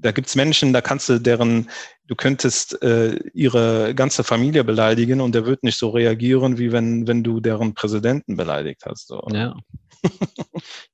[0.00, 1.68] da gibt's Menschen, da kannst du deren,
[2.06, 7.06] du könntest äh, ihre ganze Familie beleidigen und der wird nicht so reagieren, wie wenn,
[7.06, 9.08] wenn du deren Präsidenten beleidigt hast.
[9.08, 9.22] So.
[9.32, 9.56] Ja.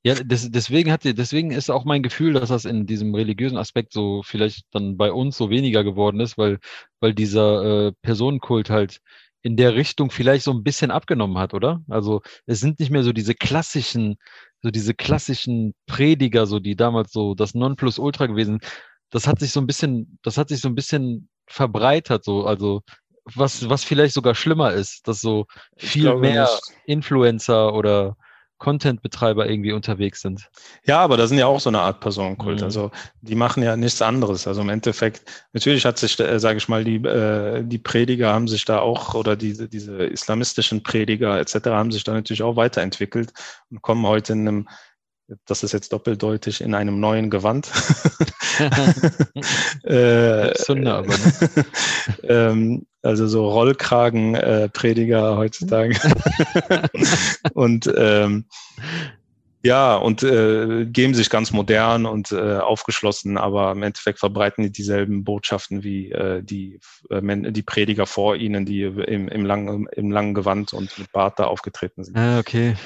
[0.03, 3.93] ja, das, deswegen hat deswegen ist auch mein Gefühl, dass das in diesem religiösen Aspekt
[3.93, 6.59] so vielleicht dann bei uns so weniger geworden ist, weil,
[7.01, 9.01] weil dieser äh, Personenkult halt
[9.43, 11.81] in der Richtung vielleicht so ein bisschen abgenommen hat, oder?
[11.89, 14.17] Also es sind nicht mehr so diese klassischen,
[14.61, 18.59] so diese klassischen Prediger, so die damals so das Nonplusultra gewesen.
[19.11, 22.83] Das hat sich so ein bisschen, das hat sich so ein bisschen verbreitert, so also
[23.35, 26.73] was was vielleicht sogar schlimmer ist, dass so viel mehr nicht.
[26.87, 28.17] Influencer oder
[28.59, 30.49] Content-Betreiber irgendwie unterwegs sind.
[30.85, 32.59] Ja, aber das sind ja auch so eine Art Personenkult.
[32.61, 32.65] Mhm.
[32.65, 32.91] Also
[33.21, 34.47] die machen ja nichts anderes.
[34.47, 38.49] Also im Endeffekt, natürlich hat sich, äh, sage ich mal, die, äh, die Prediger haben
[38.49, 41.67] sich da auch oder diese, diese islamistischen Prediger etc.
[41.67, 43.33] haben sich da natürlich auch weiterentwickelt
[43.71, 44.69] und kommen heute in einem
[45.47, 47.71] das ist jetzt doppeldeutig in einem neuen Gewand.
[49.83, 51.09] äh, Sünde aber.
[51.09, 51.65] Ne?
[52.23, 55.97] ähm, also so Rollkragen-Prediger äh, heutzutage.
[57.55, 58.47] und ähm,
[59.67, 64.71] Ja, und äh, geben sich ganz modern und äh, aufgeschlossen, aber im Endeffekt verbreiten die
[64.71, 66.79] dieselben Botschaften wie äh, die,
[67.11, 71.41] äh, die Prediger vor ihnen, die im, im, langen, im langen Gewand und mit Bart
[71.41, 72.17] da aufgetreten sind.
[72.17, 72.77] Ah, okay.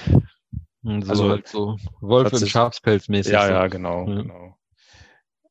[0.83, 3.33] So also halt so Wolf im Schafspelz mäßig.
[3.33, 3.53] Ja, so.
[3.53, 4.23] ja, genau, ja.
[4.23, 4.57] genau.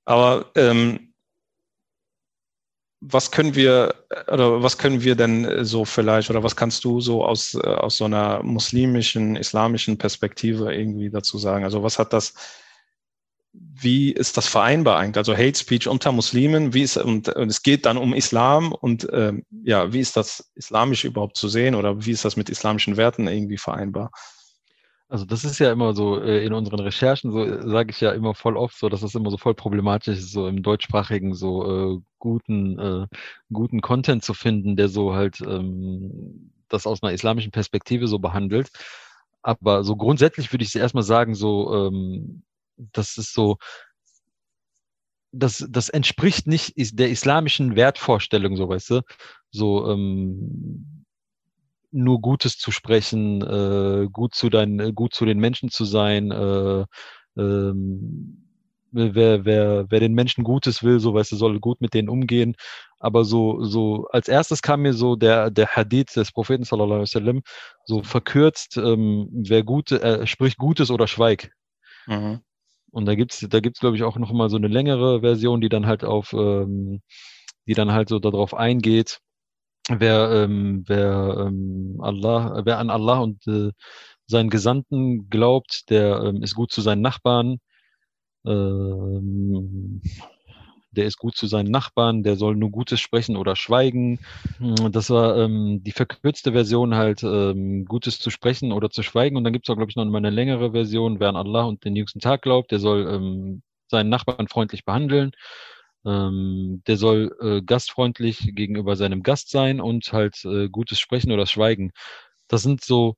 [0.05, 1.13] Aber ähm,
[3.01, 3.93] was können wir
[4.27, 8.05] oder was können wir denn so vielleicht oder was kannst du so aus, aus so
[8.05, 11.63] einer muslimischen, islamischen Perspektive irgendwie dazu sagen?
[11.63, 12.33] Also was hat das,
[13.53, 15.17] wie ist das vereinbar eigentlich?
[15.17, 19.07] Also Hate Speech unter Muslimen, wie ist, und, und es geht dann um Islam und
[19.13, 22.97] ähm, ja, wie ist das islamisch überhaupt zu sehen oder wie ist das mit islamischen
[22.97, 24.11] Werten irgendwie vereinbar?
[25.11, 28.11] Also das ist ja immer so äh, in unseren Recherchen, so äh, sage ich ja
[28.11, 31.97] immer voll oft, so dass das immer so voll problematisch ist, so im deutschsprachigen so
[31.97, 33.07] äh, guten äh,
[33.51, 38.69] guten Content zu finden, der so halt ähm, das aus einer islamischen Perspektive so behandelt.
[39.41, 42.43] Aber so grundsätzlich würde ich erstmal sagen, so ähm,
[42.77, 43.57] das ist so
[45.31, 49.01] das, das entspricht nicht der islamischen Wertvorstellung, so weißt du.
[49.51, 50.98] So ähm,
[51.91, 56.85] nur Gutes zu sprechen, äh, gut zu deinen, gut zu den Menschen zu sein, äh,
[57.37, 58.45] ähm,
[58.91, 62.55] wer, wer, wer den Menschen Gutes will, so weißt du, soll gut mit denen umgehen.
[62.99, 67.03] Aber so, so als erstes kam mir so der, der Hadith des Propheten sallallahu alaihi
[67.03, 67.41] wasallam,
[67.85, 71.51] so verkürzt, ähm, wer gut, äh, spricht Gutes oder schweig.
[72.07, 72.41] Mhm.
[72.91, 75.69] Und da gibt's, da gibt's glaube ich auch noch mal so eine längere Version, die
[75.69, 77.01] dann halt auf, ähm,
[77.67, 79.19] die dann halt so darauf eingeht,
[79.89, 83.71] wer, ähm, wer ähm, Allah, wer an Allah und äh,
[84.27, 87.59] seinen Gesandten glaubt, der ähm, ist gut zu seinen Nachbarn.
[88.45, 90.01] Ähm,
[90.91, 94.19] der ist gut zu seinen Nachbarn, der soll nur Gutes sprechen oder schweigen.
[94.57, 99.37] Hm, das war ähm, die verkürzte Version halt, ähm, Gutes zu sprechen oder zu schweigen.
[99.37, 101.85] Und dann gibt es auch, glaube ich, noch eine längere Version, wer an Allah und
[101.85, 105.31] den jüngsten Tag glaubt, der soll ähm, seinen Nachbarn freundlich behandeln.
[106.09, 111.45] Ähm, der soll äh, gastfreundlich gegenüber seinem Gast sein und halt äh, gutes Sprechen oder
[111.45, 111.91] Schweigen.
[112.47, 113.15] Das sind so,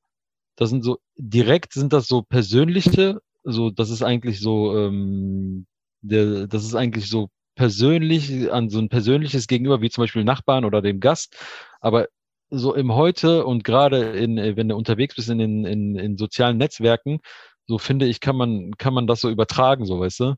[0.58, 5.68] das sind so, direkt sind das so persönliche, so, das ist eigentlich so, ähm,
[6.02, 10.66] der, das ist eigentlich so persönlich, an so ein persönliches Gegenüber, wie zum Beispiel Nachbarn
[10.66, 11.36] oder dem Gast.
[11.80, 12.08] Aber
[12.50, 16.58] so im Heute und gerade in, wenn du unterwegs bist in, in, in, in sozialen
[16.58, 17.20] Netzwerken,
[17.68, 20.36] so finde ich, kann man, kann man das so übertragen, so weißt du.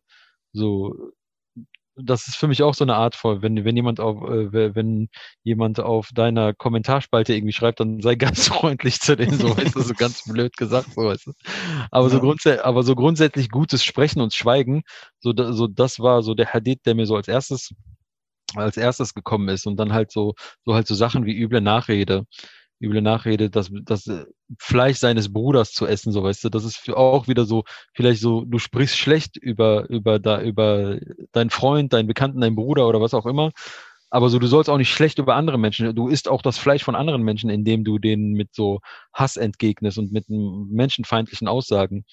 [0.53, 0.95] So,
[1.95, 5.09] das ist für mich auch so eine Art voll, wenn, wenn jemand auf, äh, wenn
[5.43, 9.81] jemand auf deiner Kommentarspalte irgendwie schreibt, dann sei ganz freundlich zu denen, so weißt du,
[9.81, 11.31] so ganz blöd gesagt, so weißt du.
[11.91, 12.13] Aber, ja.
[12.13, 14.83] so, grundsätzlich, aber so grundsätzlich gutes Sprechen und Schweigen,
[15.19, 17.73] so, so das war so der Hadith, der mir so als erstes
[18.55, 22.25] als erstes gekommen ist und dann halt so, so halt so Sachen wie üble Nachrede
[22.83, 24.25] üble Nachrede, das, das äh,
[24.59, 28.43] Fleisch seines Bruders zu essen, so weißt du, das ist auch wieder so, vielleicht so,
[28.45, 30.99] du sprichst schlecht über, über da, über
[31.31, 33.51] deinen Freund, deinen Bekannten, deinen Bruder oder was auch immer.
[34.09, 35.95] Aber so, du sollst auch nicht schlecht über andere Menschen.
[35.95, 38.79] Du isst auch das Fleisch von anderen Menschen, indem du denen mit so
[39.11, 42.05] Hass entgegnest und mit menschenfeindlichen Aussagen.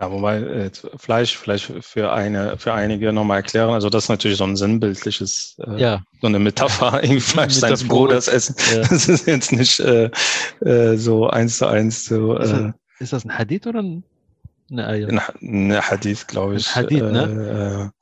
[0.00, 3.70] Ja, wobei äh, Fleisch vielleicht für eine für einige nochmal erklären.
[3.70, 6.02] Also das ist natürlich so ein sinnbildliches, äh, ja.
[6.20, 8.54] so eine Metapher, irgendwie Fleisch seines Bruders essen.
[8.72, 8.78] Ja.
[8.88, 10.10] Das ist jetzt nicht äh,
[10.60, 12.36] äh, so eins zu eins so.
[12.36, 14.04] Ist, das, äh, ist das ein Hadith oder ein,
[14.70, 15.08] eine Eier?
[15.08, 16.68] Ein, eine Hadith, glaube ich.
[16.68, 17.92] Ein Hadith, ne?
[17.92, 17.98] Äh,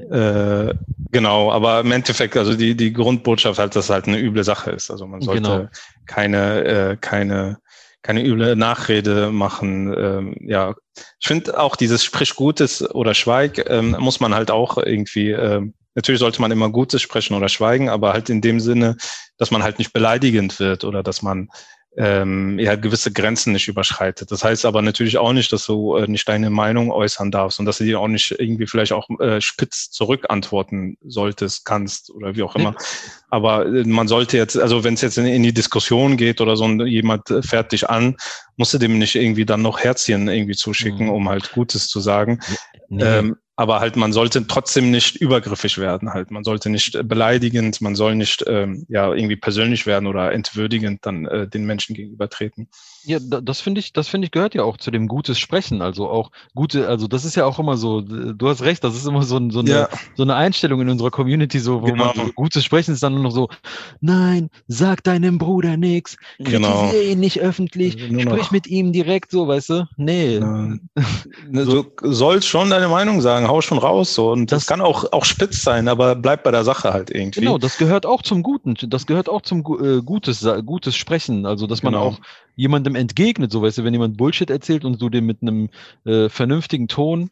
[0.00, 0.74] äh,
[1.12, 4.72] genau, aber im Endeffekt, also die, die Grundbotschaft halt, dass es halt eine üble Sache
[4.72, 4.90] ist.
[4.90, 5.68] Also man sollte genau.
[6.06, 7.58] keine, äh, keine
[8.04, 9.92] keine üble Nachrede machen.
[9.98, 10.74] Ähm, ja,
[11.18, 15.30] ich finde auch dieses Sprich Gutes oder Schweig ähm, muss man halt auch irgendwie.
[15.30, 18.96] Ähm, natürlich sollte man immer Gutes sprechen oder schweigen, aber halt in dem Sinne,
[19.38, 21.48] dass man halt nicht beleidigend wird oder dass man
[21.96, 24.30] ähm, ja gewisse Grenzen nicht überschreitet.
[24.30, 27.66] Das heißt aber natürlich auch nicht, dass du äh, nicht deine Meinung äußern darfst und
[27.66, 32.42] dass du dir auch nicht irgendwie vielleicht auch äh, spitz zurückantworten solltest, kannst oder wie
[32.42, 32.74] auch immer.
[33.30, 36.56] Aber äh, man sollte jetzt, also wenn es jetzt in, in, die Diskussion geht oder
[36.56, 38.16] so und jemand äh, fährt dich an,
[38.56, 41.12] musst du dem nicht irgendwie dann noch Herzchen irgendwie zuschicken, mhm.
[41.12, 42.40] um halt Gutes zu sagen.
[42.88, 43.02] Nee.
[43.04, 47.80] Ähm, aber halt man sollte trotzdem nicht übergriffig werden halt man sollte nicht äh, beleidigend
[47.80, 52.68] man soll nicht ähm, ja irgendwie persönlich werden oder entwürdigend dann äh, den Menschen gegenübertreten
[53.04, 56.08] ja das finde ich das finde ich gehört ja auch zu dem gutes Sprechen also
[56.08, 59.22] auch gute also das ist ja auch immer so du hast recht das ist immer
[59.22, 59.88] so, so eine ja.
[60.16, 62.06] so eine Einstellung in unserer Community so wo genau.
[62.06, 63.48] man so, gutes Sprechen ist dann nur noch so
[64.00, 66.92] nein sag deinem Bruder nichts genau.
[66.92, 70.76] ihn nicht öffentlich sprich mit ihm direkt so weißt du nee ja.
[71.52, 71.84] so.
[71.84, 74.14] du sollst schon deine Meinung sagen hau schon raus.
[74.14, 74.30] So.
[74.30, 77.40] Und das, das kann auch, auch spitz sein, aber bleib bei der Sache halt irgendwie.
[77.40, 78.74] Genau, das gehört auch zum Guten.
[78.88, 81.46] Das gehört auch zum äh, Gutes, gutes Sprechen.
[81.46, 82.06] Also, dass man genau.
[82.06, 82.18] auch
[82.56, 85.70] jemandem entgegnet, so weißt du, wenn jemand Bullshit erzählt und du dem mit einem
[86.04, 87.30] äh, vernünftigen Ton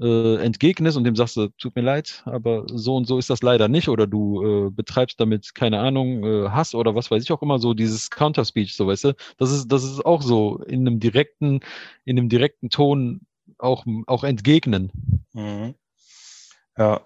[0.00, 3.42] äh, entgegnest und dem sagst du, tut mir leid, aber so und so ist das
[3.42, 7.32] leider nicht oder du äh, betreibst damit, keine Ahnung, äh, Hass oder was weiß ich
[7.32, 10.86] auch immer so, dieses Counterspeech, so weißt du, das ist, das ist auch so in
[10.86, 11.60] einem direkten,
[12.04, 13.22] in einem direkten Ton
[13.58, 14.90] auch, auch entgegnen.
[15.32, 15.74] Mhm.
[16.76, 17.00] Ja,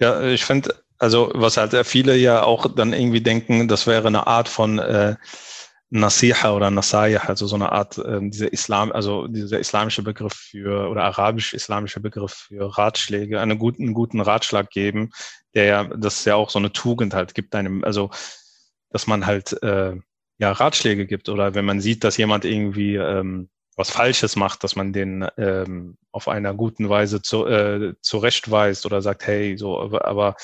[0.00, 4.26] ja, ich finde, also was halt viele ja auch dann irgendwie denken, das wäre eine
[4.26, 5.16] Art von äh,
[5.90, 10.88] Nasiha oder Nasayah, also so eine Art, äh, dieser Islam, also dieser islamische Begriff für
[10.88, 15.10] oder arabisch-islamische Begriff für Ratschläge, einen guten, guten Ratschlag geben,
[15.54, 18.10] der ja, das ist ja auch so eine Tugend halt gibt einem, also
[18.90, 19.94] dass man halt äh,
[20.38, 24.76] ja Ratschläge gibt oder wenn man sieht, dass jemand irgendwie ähm, was Falsches macht, dass
[24.76, 30.04] man den ähm, auf einer guten Weise zu, äh, zurechtweist oder sagt, hey, so, aber,
[30.04, 30.36] aber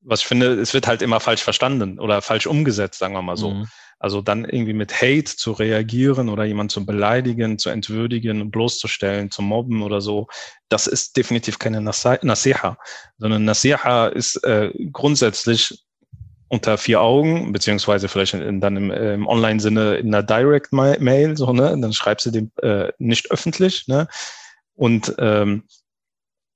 [0.00, 3.36] was ich finde, es wird halt immer falsch verstanden oder falsch umgesetzt, sagen wir mal
[3.36, 3.50] so.
[3.50, 3.68] Mhm.
[4.00, 9.42] Also dann irgendwie mit Hate zu reagieren oder jemanden zu beleidigen, zu entwürdigen, bloßzustellen, zu
[9.42, 10.26] mobben oder so,
[10.68, 12.76] das ist definitiv keine Nasiha,
[13.18, 15.84] sondern Nasiha ist äh, grundsätzlich
[16.52, 21.50] unter vier Augen, beziehungsweise vielleicht in, dann im, äh, im Online-Sinne in einer Direct-Mail, so,
[21.54, 21.74] ne?
[21.80, 24.06] Dann schreibst du dem äh, nicht öffentlich, ne?
[24.74, 25.64] Und ähm,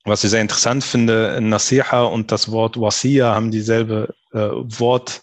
[0.05, 5.23] was ich sehr interessant finde, Nasiha und das Wort Wasiya haben dieselbe äh, Wort,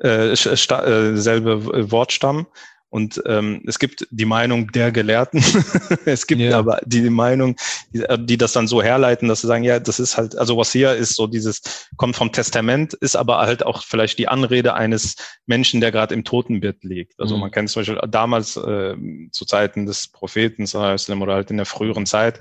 [0.00, 2.46] äh, äh, selbe Wortstamm.
[2.88, 5.42] Und ähm, es gibt die Meinung der Gelehrten,
[6.04, 6.58] es gibt ja.
[6.58, 7.56] aber die Meinung,
[7.92, 10.72] die, die, das dann so herleiten, dass sie sagen, ja, das ist halt, also was
[10.72, 15.16] hier ist so dieses, kommt vom Testament, ist aber halt auch vielleicht die Anrede eines
[15.46, 17.18] Menschen, der gerade im Totenbett liegt.
[17.18, 17.42] Also mhm.
[17.42, 18.94] man kennt zum Beispiel damals äh,
[19.32, 22.40] zu Zeiten des Propheten oder halt in der früheren Zeit,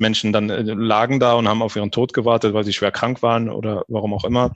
[0.00, 3.22] Menschen dann äh, lagen da und haben auf ihren Tod gewartet, weil sie schwer krank
[3.22, 4.52] waren oder warum auch immer.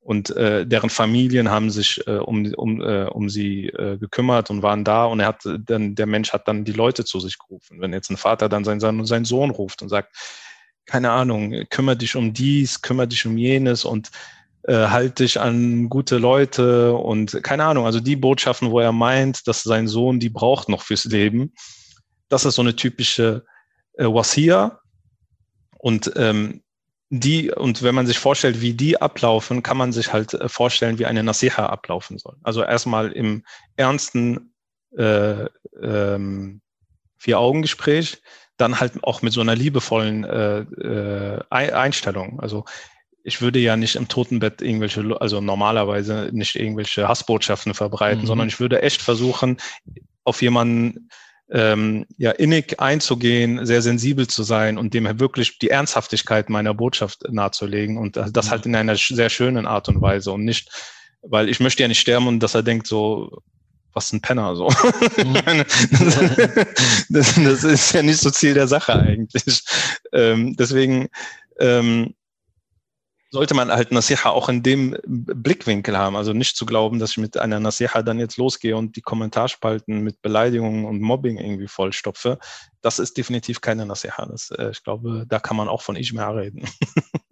[0.00, 4.62] Und äh, deren Familien haben sich äh, um, um, äh, um sie äh, gekümmert und
[4.62, 5.04] waren da.
[5.04, 7.80] Und er hat dann, der Mensch hat dann die Leute zu sich gerufen.
[7.80, 10.14] Wenn jetzt ein Vater dann seinen, seinen Sohn ruft und sagt,
[10.86, 14.10] keine Ahnung, kümmere dich um dies, kümmere dich um jenes und
[14.62, 19.46] äh, halt dich an gute Leute und keine Ahnung, also die Botschaften, wo er meint,
[19.46, 21.52] dass sein Sohn die braucht noch fürs Leben.
[22.28, 23.44] Das ist so eine typische
[23.98, 24.80] äh, Wasiya.
[25.78, 26.62] Und ähm,
[27.10, 30.98] die, und wenn man sich vorstellt, wie die ablaufen, kann man sich halt äh, vorstellen,
[30.98, 32.36] wie eine Nasiha ablaufen soll.
[32.42, 33.44] Also erstmal im
[33.76, 34.52] ernsten
[34.96, 35.46] äh,
[35.80, 36.60] ähm,
[37.18, 38.22] Vier-Augen-Gespräch,
[38.56, 42.40] dann halt auch mit so einer liebevollen äh, äh, Einstellung.
[42.40, 42.64] Also
[43.22, 48.26] ich würde ja nicht im Totenbett irgendwelche, also normalerweise nicht irgendwelche Hassbotschaften verbreiten, mhm.
[48.26, 49.58] sondern ich würde echt versuchen,
[50.24, 51.08] auf jemanden
[51.50, 57.22] ähm, ja, innig einzugehen, sehr sensibel zu sein und dem wirklich die Ernsthaftigkeit meiner Botschaft
[57.30, 60.70] nahezulegen und das halt in einer sehr schönen Art und Weise und nicht,
[61.22, 63.42] weil ich möchte ja nicht sterben und dass er denkt so,
[63.94, 64.68] was ein Penner so.
[65.16, 65.34] Mhm.
[67.08, 69.62] das, das, ist ja nicht so Ziel der Sache eigentlich.
[70.12, 71.08] Ähm, deswegen
[71.58, 72.14] ähm,
[73.30, 76.16] sollte man halt Nasiha auch in dem Blickwinkel haben.
[76.16, 80.00] Also nicht zu glauben, dass ich mit einer Nasiha dann jetzt losgehe und die Kommentarspalten
[80.00, 82.38] mit Beleidigungen und Mobbing irgendwie vollstopfe.
[82.80, 84.26] Das ist definitiv keine Nasiha.
[84.26, 86.64] Das, äh, ich glaube, da kann man auch von Ijma reden.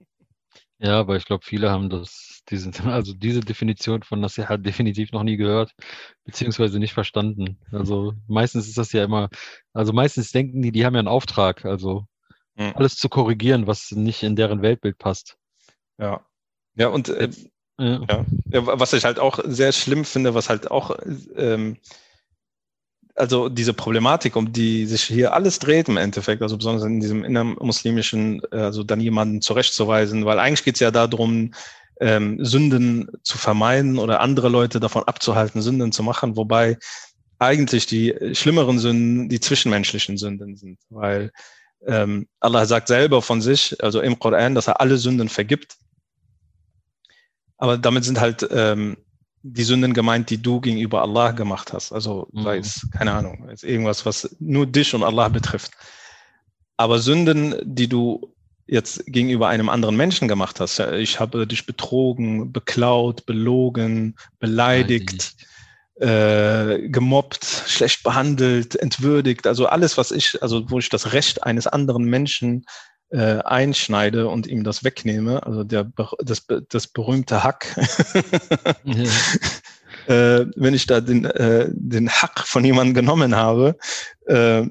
[0.79, 5.23] Ja, aber ich glaube, viele haben das, diesen, also diese Definition von Nasiha definitiv noch
[5.23, 5.73] nie gehört,
[6.25, 7.59] beziehungsweise nicht verstanden.
[7.73, 9.31] Also meistens ist das ja immer,
[9.73, 12.05] also meistens denken die, die haben ja einen Auftrag, also
[12.57, 12.73] hm.
[12.77, 15.39] alles zu korrigieren, was nicht in deren Weltbild passt.
[15.99, 16.21] Ja.
[16.77, 17.31] Ja, und äh,
[17.79, 18.01] ja.
[18.09, 18.67] ja.
[18.67, 20.97] was ich halt auch sehr schlimm finde, was halt auch,
[21.37, 21.77] ähm,
[23.15, 27.25] also diese Problematik, um die sich hier alles dreht im Endeffekt, also besonders in diesem
[27.25, 31.53] innermuslimischen, also dann jemanden zurechtzuweisen, weil eigentlich geht es ja darum,
[32.01, 36.79] ähm, Sünden zu vermeiden oder andere Leute davon abzuhalten, Sünden zu machen, wobei
[37.39, 41.33] eigentlich die schlimmeren Sünden die zwischenmenschlichen Sünden sind, weil
[41.87, 45.77] ähm, Allah sagt selber von sich, also im Koran, dass er alle Sünden vergibt
[47.59, 48.97] aber damit sind halt ähm,
[49.43, 51.93] die Sünden gemeint, die du gegenüber Allah gemacht hast.
[51.93, 52.43] Also mhm.
[52.43, 55.73] sei es, keine Ahnung, ist irgendwas, was nur dich und Allah betrifft.
[56.77, 58.35] Aber Sünden, die du
[58.67, 65.37] jetzt gegenüber einem anderen Menschen gemacht hast, ich habe dich betrogen, beklaut, belogen, beleidigt,
[66.01, 71.67] äh, gemobbt, schlecht behandelt, entwürdigt, also alles, was ich, also wo ich das Recht eines
[71.67, 72.67] anderen Menschen
[73.17, 77.75] äh, einschneide und ihm das wegnehme, also der, das, das berühmte Hack,
[78.85, 79.05] ja.
[80.41, 83.79] äh, wenn ich da den, äh, den Hack von jemandem genommen habe,
[84.27, 84.67] äh,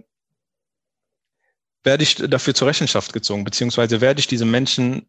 [1.83, 5.07] werde ich dafür zur Rechenschaft gezogen, beziehungsweise werde ich diese Menschen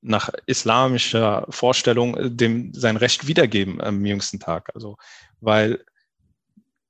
[0.00, 4.70] nach islamischer Vorstellung äh, dem sein Recht wiedergeben am jüngsten Tag.
[4.74, 4.96] Also,
[5.40, 5.84] weil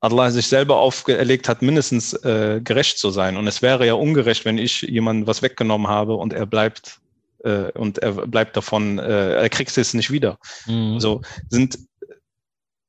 [0.02, 3.36] Allah sich selber auferlegt hat, mindestens äh, gerecht zu sein.
[3.36, 6.98] Und es wäre ja ungerecht, wenn ich jemandem was weggenommen habe und er bleibt
[7.44, 10.38] äh, und er bleibt davon, äh, er kriegt es nicht wieder.
[10.66, 10.94] Mhm.
[10.94, 11.78] Also sind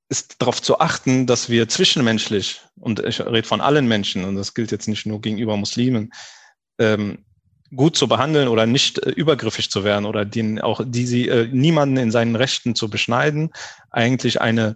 [0.09, 4.53] ist darauf zu achten, dass wir zwischenmenschlich, und ich rede von allen Menschen, und das
[4.53, 6.13] gilt jetzt nicht nur gegenüber Muslimen,
[6.77, 7.25] ähm,
[7.75, 11.47] gut zu behandeln oder nicht äh, übergriffig zu werden oder den auch die sie äh,
[11.51, 13.51] niemanden in seinen Rechten zu beschneiden,
[13.89, 14.75] eigentlich eine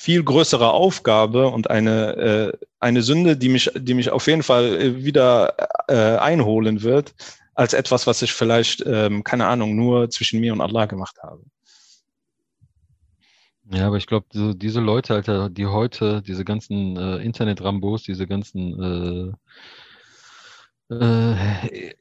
[0.00, 4.64] viel größere Aufgabe und eine äh, eine Sünde, die mich die mich auf jeden Fall
[4.80, 5.54] äh, wieder
[5.88, 7.14] äh, einholen wird,
[7.54, 11.42] als etwas, was ich vielleicht ähm, keine Ahnung nur zwischen mir und Allah gemacht habe.
[13.70, 18.26] Ja, aber ich glaube, so, diese Leute, Alter, die heute, diese ganzen äh, Internet-Rambos, diese
[18.26, 19.32] ganzen äh,
[20.90, 21.94] äh,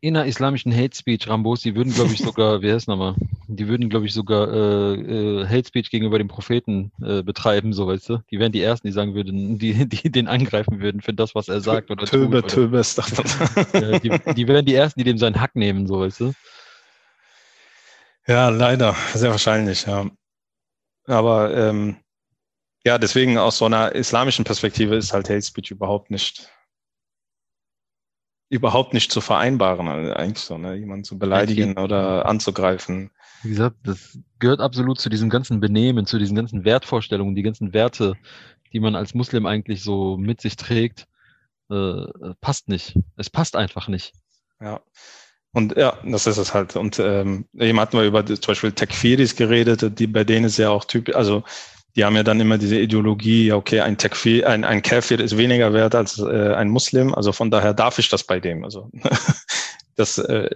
[0.00, 3.14] innerislamischen Hate Speech Rambos, die würden, glaube ich, sogar, wie heißt nochmal,
[3.46, 7.86] die würden, glaube ich, sogar äh, äh, Hate Speech gegenüber dem Propheten äh, betreiben, so
[7.86, 8.18] weißt du.
[8.30, 11.48] Die wären die ersten, die sagen würden, die, die den angreifen würden für das, was
[11.48, 12.50] er sagt oder Töbe, tut.
[12.50, 13.12] Töbe ist das.
[13.72, 16.32] ja, die, die wären die ersten, die dem seinen Hack nehmen, so weißt du.
[18.26, 20.08] Ja, leider, sehr wahrscheinlich, ja.
[21.06, 21.96] Aber ähm,
[22.84, 26.48] ja, deswegen aus so einer islamischen Perspektive ist halt Hate Speech überhaupt nicht
[28.52, 30.74] überhaupt nicht zu vereinbaren, also eigentlich so, ne?
[30.74, 33.10] jemanden zu beleidigen oder anzugreifen.
[33.42, 37.72] Wie gesagt, das gehört absolut zu diesem ganzen Benehmen, zu diesen ganzen Wertvorstellungen, die ganzen
[37.72, 38.14] Werte,
[38.74, 41.08] die man als Muslim eigentlich so mit sich trägt,
[41.70, 42.04] äh,
[42.42, 42.98] passt nicht.
[43.16, 44.12] Es passt einfach nicht.
[44.60, 44.82] Ja.
[45.54, 46.76] Und ja, das ist es halt.
[46.76, 50.68] Und ähm, eben hatten wir über zum Beispiel Tekfiris geredet, die bei denen ist ja
[50.68, 51.42] auch typisch, also
[51.96, 55.72] die haben ja dann immer diese Ideologie, okay, ein Tekfir, ein, ein Kafir ist weniger
[55.72, 58.64] wert als äh, ein Muslim, also von daher darf ich das bei dem.
[58.64, 58.90] Also
[59.96, 60.50] das äh,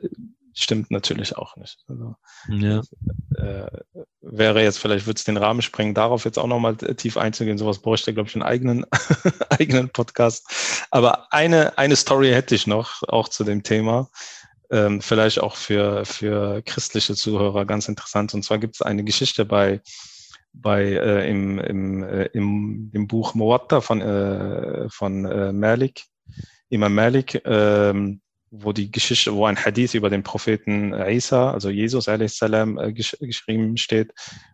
[0.55, 1.85] stimmt natürlich auch nicht.
[1.89, 2.17] Also,
[2.49, 2.81] ja.
[3.37, 3.71] äh,
[4.23, 7.59] wäre jetzt, vielleicht würde es den Rahmen sprengen, darauf jetzt auch nochmal tief einzugehen.
[7.59, 8.87] Sowas bräuchte, glaube ich, einen eigenen,
[9.51, 10.87] eigenen Podcast.
[10.91, 14.09] Aber eine, eine Story hätte ich noch, auch zu dem Thema
[14.71, 18.35] ähm, vielleicht auch für, für christliche Zuhörer ganz interessant.
[18.35, 19.81] Und zwar gibt es eine Geschichte bei,
[20.61, 26.05] bei äh, im, im, äh, im, im Buch Muwatta von, äh, von äh, Malik,
[26.69, 32.05] Imam Malik, ähm, wo die Geschichte, wo ein Hadith über den Propheten Isa, also Jesus
[32.05, 34.13] salam, äh, gesch geschrieben steht.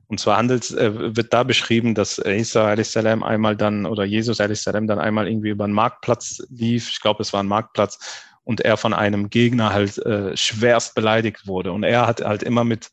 [0.08, 4.86] Und zwar handelt, äh, wird da beschrieben, dass Isa salam einmal dann oder Jesus salam
[4.86, 6.90] dann einmal irgendwie über einen Marktplatz lief.
[6.90, 7.98] Ich glaube, es war ein Marktplatz
[8.44, 11.72] und er von einem Gegner halt äh, schwerst beleidigt wurde.
[11.72, 12.90] Und er hat halt immer mit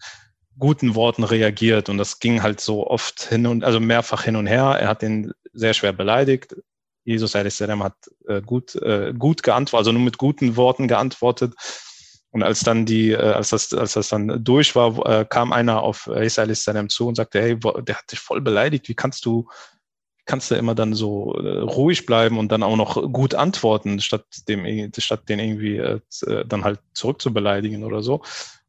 [0.59, 4.47] guten Worten reagiert und das ging halt so oft hin und also mehrfach hin und
[4.47, 4.77] her.
[4.79, 6.55] Er hat ihn sehr schwer beleidigt.
[7.05, 7.95] Jesus salam hat
[8.27, 11.53] äh, gut äh, gut geantwortet, also nur mit guten Worten geantwortet.
[12.31, 15.81] Und als dann die, äh, als das, als das dann durch war, äh, kam einer
[15.81, 18.87] auf Isa salam zu und sagte, hey, der hat dich voll beleidigt.
[18.87, 19.47] Wie kannst du
[20.29, 24.25] kannst du immer dann so äh, ruhig bleiben und dann auch noch gut antworten, statt
[24.47, 28.21] dem, statt den irgendwie äh, äh, dann halt zurück zu beleidigen oder so.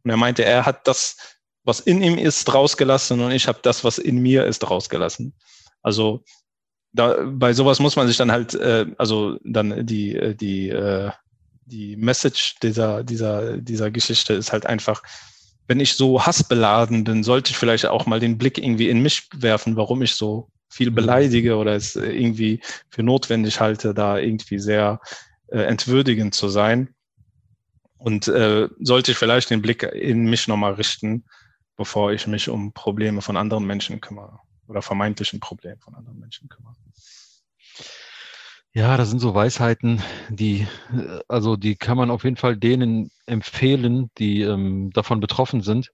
[0.03, 1.39] Und er meinte, er hat das,
[1.70, 5.32] was in ihm ist, rausgelassen und ich habe das, was in mir ist, rausgelassen.
[5.82, 6.24] Also
[6.92, 11.12] da, bei sowas muss man sich dann halt, äh, also dann die, äh, die, äh,
[11.64, 15.02] die Message dieser, dieser, dieser Geschichte ist halt einfach,
[15.68, 19.28] wenn ich so hassbeladen bin, sollte ich vielleicht auch mal den Blick irgendwie in mich
[19.36, 20.96] werfen, warum ich so viel mhm.
[20.96, 22.60] beleidige oder es irgendwie
[22.90, 25.00] für notwendig halte, da irgendwie sehr
[25.46, 26.92] äh, entwürdigend zu sein.
[27.98, 31.24] Und äh, sollte ich vielleicht den Blick in mich nochmal richten,
[31.80, 36.46] bevor ich mich um Probleme von anderen Menschen kümmere oder vermeintlichen Probleme von anderen Menschen
[36.50, 36.76] kümmere.
[38.74, 43.10] Ja, das sind so Weisheiten, die, äh, also die kann man auf jeden Fall denen
[43.24, 45.90] empfehlen, die ähm, davon betroffen sind.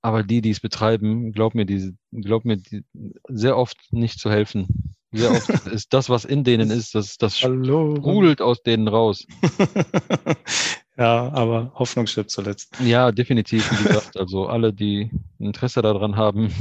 [0.00, 2.84] Aber die, die es betreiben, glaub mir, die, glaub mir, die,
[3.28, 4.94] sehr oft nicht zu helfen.
[5.10, 7.96] Sehr oft ist das, was in denen ist, das, das Hallo.
[7.96, 9.26] sprudelt aus denen raus.
[10.98, 12.72] ja, aber Hoffnung stirbt zuletzt.
[12.80, 14.16] Ja, definitiv, wie gesagt.
[14.16, 16.52] Also alle, die Interesse daran haben.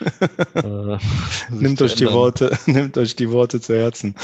[0.54, 0.98] äh,
[1.50, 4.16] nimmt euch die Worte, nimmt euch die Worte zu Herzen.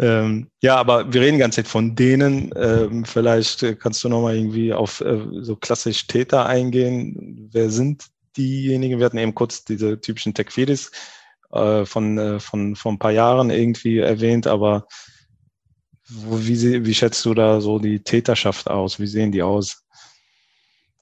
[0.00, 2.52] Ähm, ja, aber wir reden die ganze Zeit von denen.
[2.56, 7.48] Ähm, vielleicht kannst du nochmal irgendwie auf äh, so klassisch Täter eingehen.
[7.52, 8.06] Wer sind
[8.36, 8.98] diejenigen?
[8.98, 10.90] Wir hatten eben kurz diese typischen Tekfiris
[11.52, 14.86] äh, von, äh, von, von ein paar Jahren irgendwie erwähnt, aber
[16.08, 18.98] wie, wie schätzt du da so die Täterschaft aus?
[18.98, 19.84] Wie sehen die aus?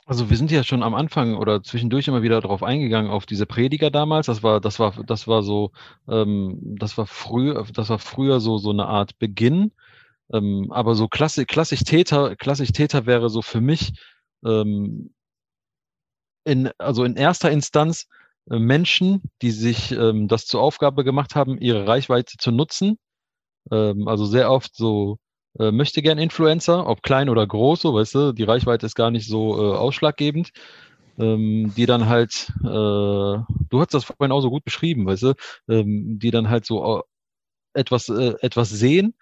[0.04, 3.44] Also wir sind ja schon am Anfang oder zwischendurch immer wieder darauf eingegangen auf diese
[3.44, 4.26] Prediger damals.
[4.26, 5.72] Das war, das war, das war so,
[6.08, 9.72] ähm, das war früher, das war früher so so eine Art Beginn.
[10.32, 13.94] Ähm, aber so klassisch, klassisch Täter, klassisch Täter wäre so für mich
[14.44, 15.10] ähm,
[16.44, 18.06] in, also in erster Instanz
[18.50, 22.98] äh, Menschen, die sich ähm, das zur Aufgabe gemacht haben, ihre Reichweite zu nutzen.
[23.72, 25.18] Ähm, also sehr oft so
[25.58, 29.10] äh, möchte gern Influencer, ob klein oder groß, so weißt du, die Reichweite ist gar
[29.10, 30.50] nicht so äh, ausschlaggebend.
[31.18, 35.34] Ähm, die dann halt, äh, du hast das vorhin auch so gut beschrieben, weißt du,
[35.68, 37.02] ähm, die dann halt so äh,
[37.80, 39.14] etwas, äh, etwas sehen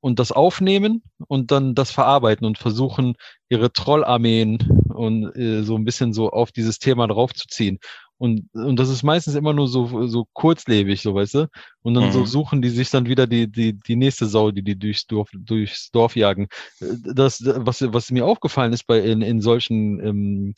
[0.00, 3.16] und das aufnehmen und dann das verarbeiten und versuchen,
[3.48, 4.58] ihre Trollarmeen
[4.88, 7.78] und äh, so ein bisschen so auf dieses Thema draufzuziehen.
[8.22, 11.48] Und, und das ist meistens immer nur so, so kurzlebig, so weißt du.
[11.82, 12.12] Und dann mhm.
[12.12, 15.28] so suchen die sich dann wieder die, die, die nächste Sau, die die durchs Dorf,
[15.34, 16.46] durchs Dorf jagen.
[16.78, 20.54] Das, was, was mir aufgefallen ist bei, in, in solchen, ähm,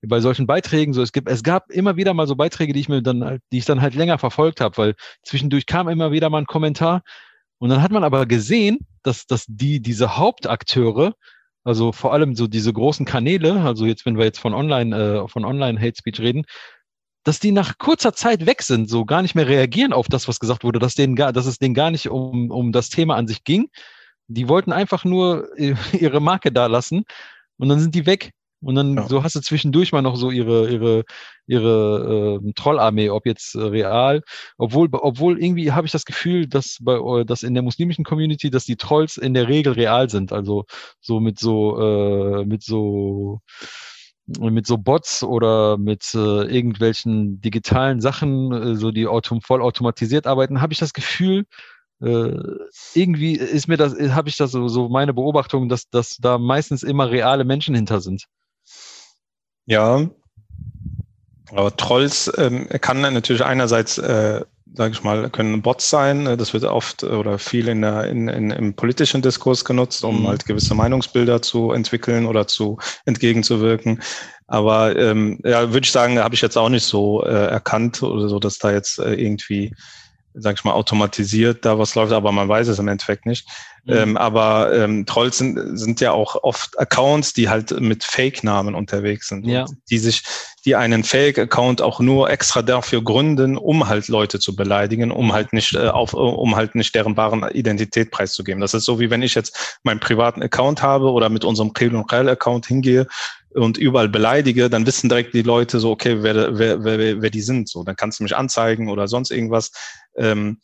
[0.00, 2.88] bei solchen Beiträgen, so es gibt, es gab immer wieder mal so Beiträge, die ich
[2.88, 4.94] mir dann halt, die ich dann halt länger verfolgt habe, weil
[5.24, 7.02] zwischendurch kam immer wieder mal ein Kommentar.
[7.58, 11.14] Und dann hat man aber gesehen, dass, dass die, diese Hauptakteure,
[11.64, 15.28] also vor allem so diese großen Kanäle, also jetzt, wenn wir jetzt von Online, äh,
[15.28, 16.44] von Online Hate Speech reden,
[17.24, 20.40] dass die nach kurzer Zeit weg sind, so gar nicht mehr reagieren auf das, was
[20.40, 23.26] gesagt wurde, dass, denen gar, dass es denen gar nicht um, um das Thema an
[23.26, 23.68] sich ging.
[24.28, 25.48] Die wollten einfach nur
[25.92, 27.04] ihre Marke da lassen
[27.58, 28.32] und dann sind die weg.
[28.60, 29.06] Und dann ja.
[29.06, 31.04] so hast du zwischendurch mal noch so ihre ihre
[31.46, 34.22] ihre äh, Trollarmee, ob jetzt äh, real,
[34.56, 38.50] obwohl obwohl irgendwie habe ich das Gefühl, dass bei äh, dass in der muslimischen Community,
[38.50, 40.64] dass die Trolls in der Regel real sind, also
[41.00, 41.78] so mit so
[42.40, 43.40] äh, mit so
[44.38, 50.26] mit so Bots oder mit äh, irgendwelchen digitalen Sachen, äh, so die autom voll automatisiert
[50.26, 51.46] arbeiten, habe ich das Gefühl,
[52.00, 52.36] äh,
[52.94, 56.82] irgendwie ist mir das, habe ich das so, so meine Beobachtung, dass, dass da meistens
[56.82, 58.26] immer reale Menschen hinter sind.
[59.66, 60.08] Ja,
[61.50, 64.44] aber Trolls ähm, kann natürlich einerseits äh,
[64.74, 66.24] sage ich mal, können Bots sein.
[66.24, 66.36] Ne?
[66.36, 70.28] Das wird oft oder viel in der, in, in, im politischen Diskurs genutzt, um mhm.
[70.28, 74.00] halt gewisse Meinungsbilder zu entwickeln oder zu entgegenzuwirken.
[74.46, 78.28] Aber ähm, ja, würde ich sagen, habe ich jetzt auch nicht so äh, erkannt oder
[78.28, 79.74] so, dass da jetzt äh, irgendwie
[80.34, 83.48] sag ich mal, automatisiert da was läuft, aber man weiß es im Endeffekt nicht.
[83.84, 83.94] Mhm.
[83.94, 89.28] Ähm, aber ähm, Trolls sind, sind ja auch oft Accounts, die halt mit Fake-Namen unterwegs
[89.28, 89.46] sind.
[89.46, 89.64] Ja.
[89.90, 90.22] Die sich,
[90.64, 95.52] die einen Fake-Account auch nur extra dafür gründen, um halt Leute zu beleidigen, um halt
[95.52, 98.60] nicht äh, auf, um halt nicht deren wahren Identität preiszugeben.
[98.60, 101.94] Das ist so wie wenn ich jetzt meinen privaten Account habe oder mit unserem Krel
[101.94, 103.06] und Account hingehe
[103.54, 107.40] und überall beleidige, dann wissen direkt die Leute so, okay, wer, wer, wer, wer die
[107.40, 107.68] sind.
[107.68, 109.72] So, dann kannst du mich anzeigen oder sonst irgendwas.
[110.16, 110.60] Ähm,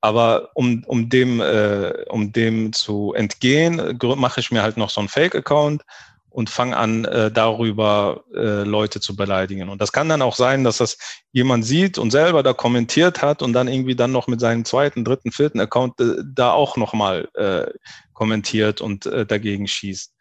[0.00, 5.00] aber um, um, dem, äh, um dem zu entgehen, mache ich mir halt noch so
[5.00, 5.82] einen Fake-Account
[6.28, 9.70] und fange an, äh, darüber äh, Leute zu beleidigen.
[9.70, 10.98] Und das kann dann auch sein, dass das
[11.32, 15.02] jemand sieht und selber da kommentiert hat und dann irgendwie dann noch mit seinem zweiten,
[15.02, 17.72] dritten, vierten Account äh, da auch nochmal äh,
[18.12, 20.12] kommentiert und äh, dagegen schießt.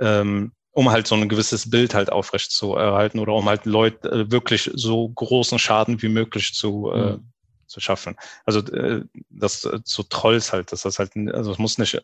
[0.00, 4.10] Ähm, um halt so ein gewisses Bild halt aufrecht zu erhalten oder um halt Leute
[4.10, 7.30] äh, wirklich so großen Schaden wie möglich zu, äh, mhm.
[7.66, 8.16] zu schaffen.
[8.44, 12.02] Also äh, das äh, zu Trolls halt, dass das halt, also es muss nicht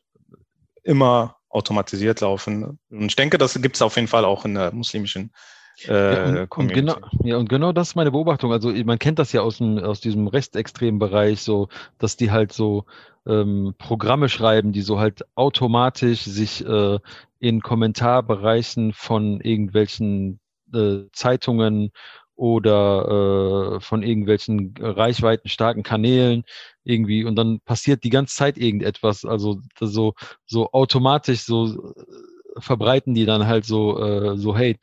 [0.84, 2.78] immer automatisiert laufen.
[2.90, 5.32] Und ich denke, das gibt es auf jeden Fall auch in der muslimischen
[5.88, 8.52] äh, ja, und, und, genau, ja, und genau das ist meine Beobachtung.
[8.52, 11.68] Also man kennt das ja aus, dem, aus diesem rechtsextremen Bereich, so,
[11.98, 12.84] dass die halt so
[13.26, 16.98] ähm, Programme schreiben, die so halt automatisch sich äh,
[17.40, 20.40] in Kommentarbereichen von irgendwelchen
[20.74, 21.90] äh, Zeitungen
[22.36, 26.44] oder äh, von irgendwelchen reichweitenstarken Kanälen
[26.84, 30.14] irgendwie und dann passiert die ganze Zeit irgendetwas, also so
[30.46, 34.78] so automatisch so äh, verbreiten die dann halt so äh, so Hate.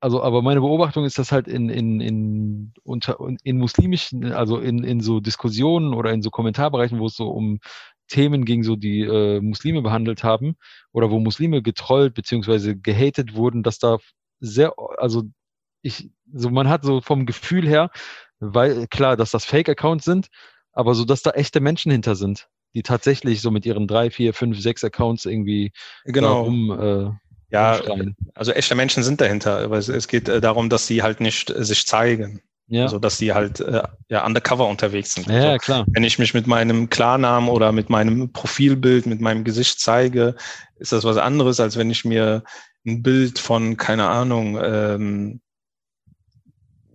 [0.00, 4.84] Also, aber meine Beobachtung ist, dass halt in, in, in, unter, in muslimischen, also in,
[4.84, 7.60] in so Diskussionen oder in so Kommentarbereichen, wo es so um
[8.08, 10.56] Themen ging, so die äh, Muslime behandelt haben
[10.92, 13.98] oder wo Muslime getrollt beziehungsweise gehatet wurden, dass da
[14.40, 15.24] sehr, also
[15.82, 17.90] ich, so man hat so vom Gefühl her,
[18.38, 20.28] weil klar, dass das Fake-Accounts sind,
[20.72, 24.34] aber so, dass da echte Menschen hinter sind, die tatsächlich so mit ihren drei, vier,
[24.34, 25.72] fünf, sechs Accounts irgendwie
[26.04, 26.42] genau.
[26.42, 27.10] rum, äh,
[27.48, 27.80] ja,
[28.34, 31.50] also echte Menschen sind dahinter, aber es, es geht äh, darum, dass sie halt nicht
[31.50, 32.42] äh, sich zeigen.
[32.68, 32.82] Ja.
[32.82, 35.28] Also, dass sie halt äh, ja undercover unterwegs sind.
[35.28, 35.84] Ja, also, klar.
[35.92, 40.34] Wenn ich mich mit meinem Klarnamen oder mit meinem Profilbild, mit meinem Gesicht zeige,
[40.78, 42.42] ist das was anderes, als wenn ich mir
[42.84, 45.40] ein Bild von, keine Ahnung, ähm,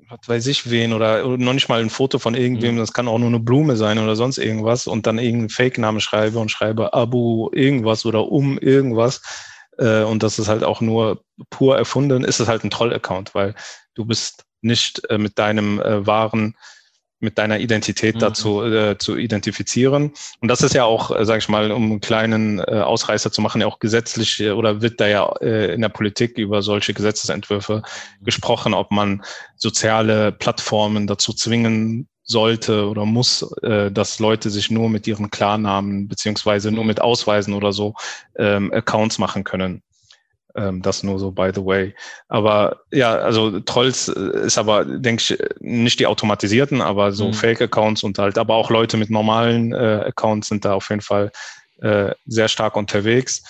[0.09, 2.79] was weiß ich wen oder, oder noch nicht mal ein Foto von irgendwem, mhm.
[2.79, 6.39] das kann auch nur eine Blume sein oder sonst irgendwas und dann irgendeinen Fake-Namen schreibe
[6.39, 9.21] und schreibe Abu irgendwas oder um irgendwas
[9.77, 13.55] äh, und das ist halt auch nur pur erfunden, ist es halt ein Troll-Account, weil
[13.95, 16.55] du bist nicht äh, mit deinem äh, wahren
[17.21, 18.19] mit deiner Identität mhm.
[18.19, 20.11] dazu äh, zu identifizieren.
[20.39, 23.41] Und das ist ja auch, äh, sage ich mal, um einen kleinen äh, Ausreißer zu
[23.41, 26.93] machen, ja auch gesetzlich äh, oder wird da ja äh, in der Politik über solche
[26.93, 28.25] Gesetzesentwürfe mhm.
[28.25, 29.23] gesprochen, ob man
[29.55, 36.07] soziale Plattformen dazu zwingen sollte oder muss, äh, dass Leute sich nur mit ihren Klarnamen
[36.07, 37.93] beziehungsweise nur mit Ausweisen oder so
[38.37, 39.83] ähm, Accounts machen können.
[40.55, 41.95] Ähm, das nur so by the way.
[42.27, 47.33] Aber ja, also Trolls äh, ist aber, denke ich, nicht die automatisierten, aber so mhm.
[47.33, 51.31] Fake-Accounts und halt, aber auch Leute mit normalen äh, Accounts sind da auf jeden Fall
[51.81, 53.43] äh, sehr stark unterwegs.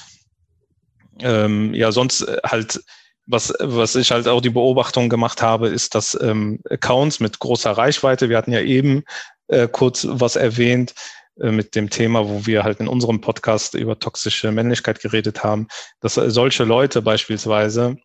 [1.20, 2.82] Ähm, ja, sonst äh, halt,
[3.26, 7.72] was, was ich halt auch die Beobachtung gemacht habe, ist, dass ähm, Accounts mit großer
[7.72, 9.04] Reichweite, wir hatten ja eben
[9.48, 13.98] äh, kurz was erwähnt, äh, mit dem Thema, wo wir halt in unserem Podcast über
[13.98, 15.68] toxische Männlichkeit geredet haben,
[16.02, 17.98] dass solche Leute beispielsweise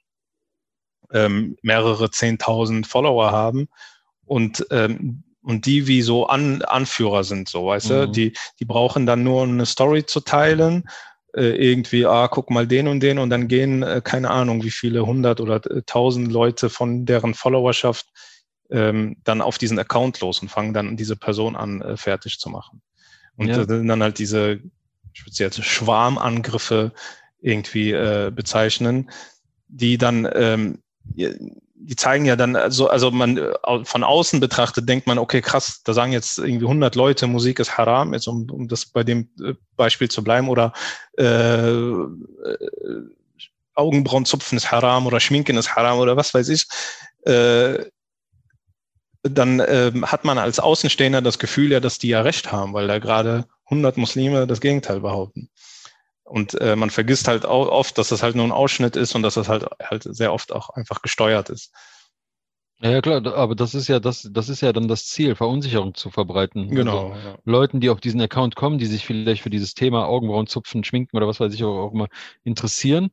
[1.13, 3.69] ähm, mehrere zehntausend Follower haben
[4.25, 7.95] und ähm, und die wie so An Anführer sind, so weißt mhm.
[7.95, 10.89] du, die die brauchen dann nur eine Story zu teilen,
[11.37, 14.71] äh, irgendwie, ah, guck mal den und den und dann gehen äh, keine Ahnung, wie
[14.71, 18.07] viele hundert oder äh, tausend Leute von deren Followerschaft
[18.71, 22.49] ähm, dann auf diesen Account los und fangen dann diese Person an äh, fertig zu
[22.49, 22.83] machen.
[23.37, 23.65] Und ja.
[23.65, 24.61] dann halt diese,
[25.13, 26.93] ich würde sie jetzt Schwarmangriffe
[27.41, 29.11] irgendwie äh, bezeichnen,
[29.69, 30.79] die dann, ähm,
[31.79, 33.39] die zeigen ja dann, also, also man
[33.85, 37.77] von außen betrachtet, denkt man, okay, krass, da sagen jetzt irgendwie 100 Leute, Musik ist
[37.77, 40.73] haram, jetzt um, um das bei dem äh, Beispiel zu bleiben, oder
[41.19, 42.17] äh, äh,
[43.75, 46.67] Augenbrauenzupfen ist haram oder Schminken ist haram oder was weiß ich.
[47.27, 47.85] Äh,
[49.31, 52.87] dann ähm, hat man als Außenstehender das Gefühl ja, dass die ja recht haben, weil
[52.87, 55.51] da gerade 100 Muslime das Gegenteil behaupten.
[56.25, 59.23] Und äh, man vergisst halt auch oft, dass das halt nur ein Ausschnitt ist und
[59.23, 61.73] dass das halt halt sehr oft auch einfach gesteuert ist.
[62.81, 66.11] Ja, klar, aber das ist ja das, das ist ja dann das Ziel, Verunsicherung zu
[66.11, 66.69] verbreiten.
[66.69, 67.13] Genau.
[67.13, 67.39] Also ja.
[67.45, 71.17] Leuten, die auf diesen Account kommen, die sich vielleicht für dieses Thema Augenbrauen zupfen, schminken
[71.17, 72.09] oder was weiß ich auch, auch immer
[72.45, 73.11] interessieren,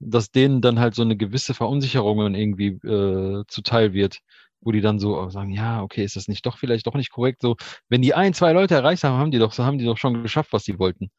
[0.00, 4.18] dass denen dann halt so eine gewisse Verunsicherung irgendwie äh, zuteil wird
[4.60, 7.40] wo die dann so sagen, ja, okay, ist das nicht doch vielleicht doch nicht korrekt?
[7.42, 7.56] So,
[7.88, 10.22] wenn die ein, zwei Leute erreicht haben, haben die doch, so haben die doch schon
[10.22, 11.10] geschafft, was sie wollten.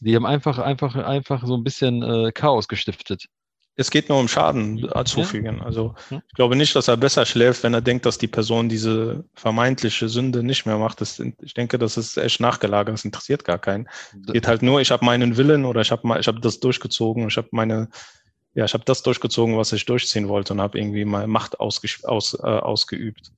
[0.00, 3.26] Die haben einfach, einfach, einfach so ein bisschen äh, Chaos gestiftet.
[3.80, 5.58] Es geht nur um Schaden zufügen.
[5.58, 5.64] Ja.
[5.64, 9.24] Also ich glaube nicht, dass er besser schläft, wenn er denkt, dass die Person diese
[9.34, 11.00] vermeintliche Sünde nicht mehr macht.
[11.00, 12.92] Das, ich denke, das ist echt nachgelagert.
[12.92, 13.88] Das interessiert gar keinen.
[14.26, 17.28] Es geht halt nur, ich habe meinen Willen oder ich habe ich hab das durchgezogen,
[17.28, 17.88] ich habe meine
[18.58, 21.80] ja, ich habe das durchgezogen, was ich durchziehen wollte und habe irgendwie mal Macht aus,
[22.02, 23.30] aus, äh, ausgeübt.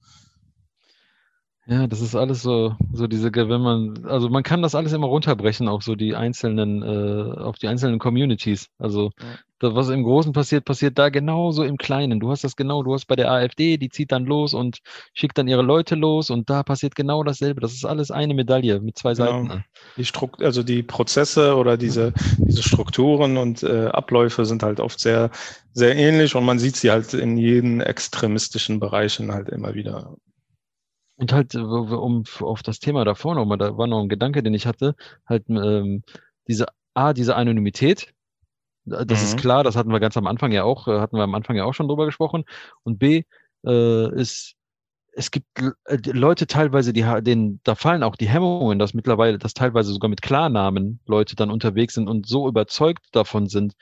[1.67, 5.09] Ja, das ist alles so, so diese, wenn man, also man kann das alles immer
[5.09, 8.71] runterbrechen auf so die einzelnen, äh, auf die einzelnen Communities.
[8.79, 9.27] Also ja.
[9.61, 12.19] Das, was im Großen passiert, passiert da genauso im Kleinen.
[12.19, 14.79] Du hast das genau, du hast bei der AfD, die zieht dann los und
[15.13, 17.61] schickt dann ihre Leute los und da passiert genau dasselbe.
[17.61, 19.45] Das ist alles eine Medaille mit zwei genau.
[19.45, 19.65] Seiten.
[19.99, 24.99] Die Strukt also die Prozesse oder diese, diese Strukturen und äh, Abläufe sind halt oft
[24.99, 25.31] sehr,
[25.75, 30.17] sehr ähnlich und man sieht sie halt in jeden extremistischen Bereichen halt immer wieder.
[31.17, 34.67] Und halt, um auf das Thema davor nochmal, da war noch ein Gedanke, den ich
[34.67, 34.95] hatte,
[35.27, 36.03] halt ähm,
[36.49, 38.15] diese A, diese Anonymität,
[38.85, 39.27] das mhm.
[39.27, 41.57] ist klar, das hatten wir ganz am Anfang ja auch, äh, hatten wir am Anfang
[41.57, 42.45] ja auch schon drüber gesprochen.
[42.83, 43.25] Und B,
[43.65, 44.55] äh, ist,
[45.13, 49.55] es gibt äh, Leute teilweise, die denen, da fallen auch die Hemmungen, dass mittlerweile, dass
[49.55, 53.75] teilweise sogar mit Klarnamen Leute dann unterwegs sind und so überzeugt davon sind,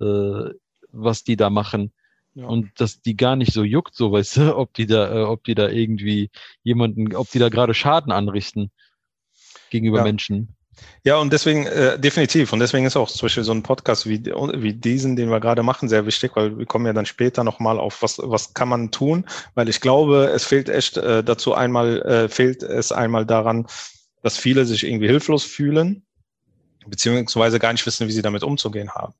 [0.00, 0.50] äh,
[0.92, 1.92] was die da machen,
[2.36, 2.46] ja.
[2.48, 5.42] Und dass die gar nicht so juckt, so weißt du, ob die da, äh, ob
[5.44, 6.30] die da irgendwie
[6.62, 8.70] jemanden, ob die da gerade Schaden anrichten
[9.70, 10.04] gegenüber ja.
[10.04, 10.55] Menschen.
[11.04, 12.52] Ja, und deswegen, äh, definitiv.
[12.52, 15.62] Und deswegen ist auch zum Beispiel so ein Podcast wie, wie diesen, den wir gerade
[15.62, 18.90] machen, sehr wichtig, weil wir kommen ja dann später nochmal auf, was, was kann man
[18.90, 19.24] tun,
[19.54, 23.66] weil ich glaube, es fehlt echt äh, dazu einmal, äh, fehlt es einmal daran,
[24.22, 26.02] dass viele sich irgendwie hilflos fühlen,
[26.86, 29.14] beziehungsweise gar nicht wissen, wie sie damit umzugehen haben.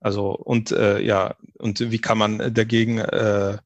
[0.00, 3.56] Also und äh, ja, und wie kann man dagegen äh,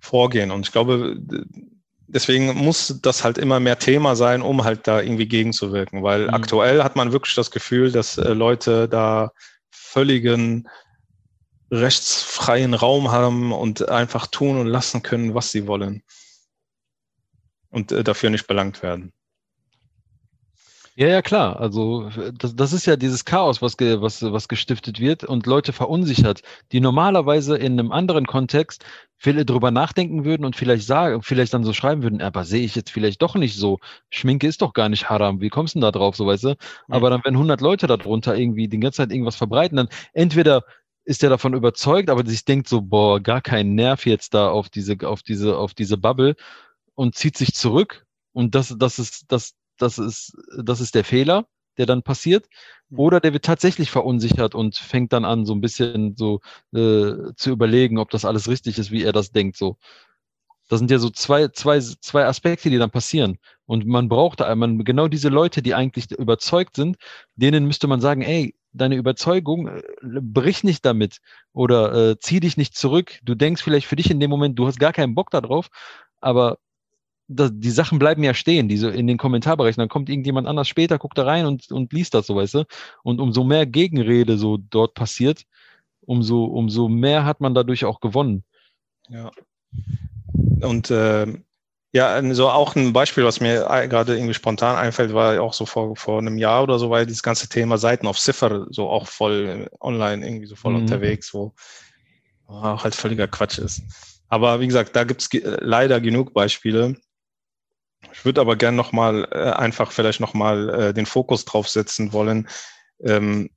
[0.00, 0.50] vorgehen?
[0.50, 1.16] Und ich glaube,
[2.12, 6.34] deswegen muss das halt immer mehr Thema sein, um halt da irgendwie gegenzuwirken, weil mhm.
[6.34, 9.32] aktuell hat man wirklich das Gefühl, dass äh, Leute da
[9.70, 10.68] völligen
[11.70, 16.02] rechtsfreien Raum haben und einfach tun und lassen können, was sie wollen
[17.70, 19.12] und äh, dafür nicht belangt werden.
[20.94, 21.58] Ja, ja, klar.
[21.58, 25.72] Also das, das ist ja dieses Chaos, was, ge, was, was gestiftet wird und Leute
[25.72, 28.84] verunsichert, die normalerweise in einem anderen Kontext
[29.16, 32.74] viele drüber nachdenken würden und vielleicht sagen, vielleicht dann so schreiben würden, aber sehe ich
[32.74, 33.78] jetzt vielleicht doch nicht so.
[34.10, 35.40] Schminke ist doch gar nicht haram.
[35.40, 36.56] Wie kommst du denn da drauf, so weißt du?
[36.90, 40.62] Aber dann, wenn 100 Leute darunter irgendwie die ganze Zeit irgendwas verbreiten, dann entweder
[41.04, 44.68] ist er davon überzeugt, aber sich denkt so, boah, gar kein Nerv jetzt da auf
[44.68, 46.34] diese, auf diese, auf diese Bubble
[46.94, 51.46] und zieht sich zurück Und das, das ist, das, das ist, das ist der Fehler,
[51.78, 52.46] der dann passiert.
[52.90, 52.98] Mhm.
[52.98, 56.40] Oder der wird tatsächlich verunsichert und fängt dann an, so ein bisschen so
[56.72, 59.56] äh, zu überlegen, ob das alles richtig ist, wie er das denkt.
[59.56, 59.76] So.
[60.68, 63.38] Das sind ja so zwei, zwei, zwei Aspekte, die dann passieren.
[63.66, 66.96] Und man braucht man, genau diese Leute, die eigentlich überzeugt sind,
[67.36, 71.18] denen müsste man sagen, ey, deine Überzeugung, äh, brich nicht damit
[71.52, 73.18] oder äh, zieh dich nicht zurück.
[73.22, 75.68] Du denkst vielleicht für dich in dem Moment, du hast gar keinen Bock darauf,
[76.20, 76.58] aber
[77.34, 79.80] das, die Sachen bleiben ja stehen, diese in den Kommentarbereichen.
[79.80, 82.64] Dann kommt irgendjemand anders später, guckt da rein und, und liest das so, weißt du?
[83.02, 85.42] Und umso mehr Gegenrede so dort passiert,
[86.00, 88.44] umso, umso mehr hat man dadurch auch gewonnen.
[89.08, 89.30] Ja.
[90.60, 91.26] Und äh,
[91.94, 95.94] ja, so auch ein Beispiel, was mir gerade irgendwie spontan einfällt, war auch so vor,
[95.94, 99.68] vor einem Jahr oder so, war dieses ganze Thema Seiten auf Ziffer so auch voll
[99.80, 100.80] online irgendwie so voll mhm.
[100.80, 101.52] unterwegs, wo
[102.46, 103.82] auch halt völliger Quatsch ist.
[104.28, 106.96] Aber wie gesagt, da gibt's leider genug Beispiele.
[108.12, 112.48] Ich würde aber gern nochmal äh, einfach vielleicht nochmal äh, den Fokus drauf setzen wollen,
[113.02, 113.50] ähm,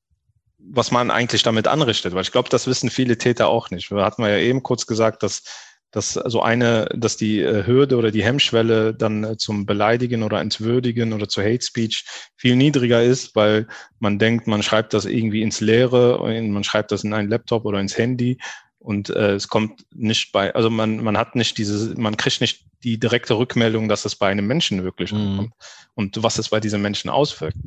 [0.58, 3.92] was man eigentlich damit anrichtet, weil ich glaube, das wissen viele Täter auch nicht.
[3.92, 5.44] Wir hatten ja eben kurz gesagt, dass
[5.96, 10.42] dass also eine, dass die äh, Hürde oder die Hemmschwelle dann äh, zum Beleidigen oder
[10.42, 12.04] Entwürdigen oder zu Hate Speech
[12.36, 13.68] viel niedriger ist, weil
[14.00, 17.80] man denkt, man schreibt das irgendwie ins Leere, man schreibt das in einen Laptop oder
[17.80, 18.38] ins Handy
[18.86, 22.68] und äh, es kommt nicht bei, also man, man hat nicht diese, man kriegt nicht
[22.84, 25.20] die direkte Rückmeldung, dass es bei einem Menschen wirklich mhm.
[25.20, 25.54] ankommt
[25.96, 27.58] und was es bei diesem Menschen auswirkt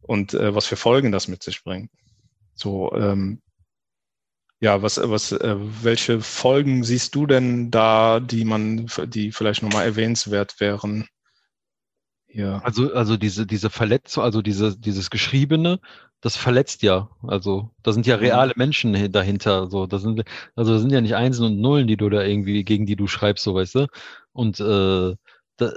[0.00, 1.90] und äh, was für Folgen das mit sich bringt.
[2.54, 3.42] So, ähm,
[4.58, 9.84] ja, was, was, äh, welche Folgen siehst du denn da, die man, die vielleicht nochmal
[9.84, 11.06] erwähnenswert wären?
[12.26, 12.60] Ja.
[12.60, 15.78] Also, also diese, diese Verletzung, also diese, dieses Geschriebene,
[16.24, 17.10] das verletzt ja.
[17.22, 18.22] Also, da sind ja mhm.
[18.22, 19.68] reale Menschen dahinter.
[19.68, 20.24] So, das sind,
[20.56, 23.06] also das sind ja nicht Einsen und Nullen, die du da irgendwie, gegen die du
[23.06, 23.86] schreibst, so weißt du.
[24.32, 25.16] Und äh,
[25.58, 25.72] da,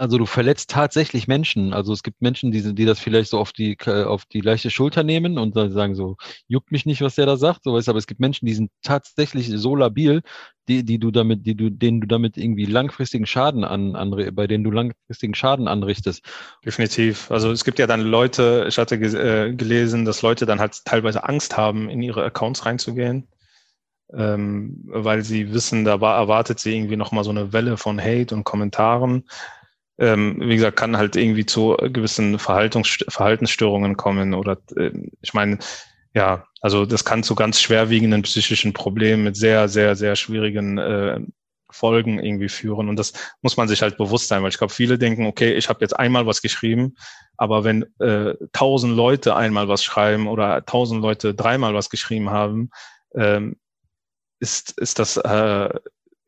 [0.00, 1.74] also du verletzt tatsächlich Menschen.
[1.74, 5.02] Also es gibt Menschen, die, die das vielleicht so auf die, auf die leichte Schulter
[5.02, 6.16] nehmen und dann sagen so,
[6.48, 8.70] juckt mich nicht, was der da sagt, so weißt aber es gibt Menschen, die sind
[8.82, 10.22] tatsächlich so labil,
[10.68, 14.46] die, die du damit, die du, denen du damit irgendwie langfristigen Schaden an, an, bei
[14.46, 16.24] denen du langfristigen Schaden anrichtest.
[16.64, 17.30] Definitiv.
[17.30, 21.24] Also es gibt ja dann Leute, ich hatte äh, gelesen, dass Leute dann halt teilweise
[21.24, 23.28] Angst haben, in ihre Accounts reinzugehen.
[24.12, 28.34] Ähm, weil sie wissen, da war, erwartet sie irgendwie nochmal so eine Welle von Hate
[28.34, 29.24] und Kommentaren
[30.00, 34.90] ähm, wie gesagt, kann halt irgendwie zu gewissen Verhaltensstörungen kommen oder äh,
[35.20, 35.58] ich meine,
[36.14, 41.20] ja, also das kann zu ganz schwerwiegenden psychischen Problemen mit sehr, sehr, sehr schwierigen äh,
[41.70, 42.88] Folgen irgendwie führen.
[42.88, 45.68] Und das muss man sich halt bewusst sein, weil ich glaube, viele denken, okay, ich
[45.68, 46.96] habe jetzt einmal was geschrieben,
[47.36, 52.70] aber wenn äh, tausend Leute einmal was schreiben oder tausend Leute dreimal was geschrieben haben,
[53.14, 53.56] ähm,
[54.40, 55.68] ist, ist das äh,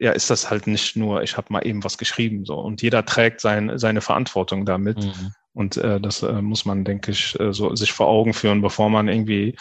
[0.02, 3.06] ja, ist das halt nicht nur, ich habe mal eben was geschrieben so und jeder
[3.06, 4.98] trägt sein, seine Verantwortung damit.
[4.98, 5.32] Mhm.
[5.54, 8.90] Und äh, das äh, muss man, denke ich, äh, so sich vor Augen führen, bevor
[8.90, 9.54] man irgendwie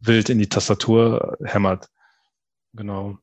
[0.00, 1.88] wild in die Tastatur hämmert.
[2.74, 3.16] Genau.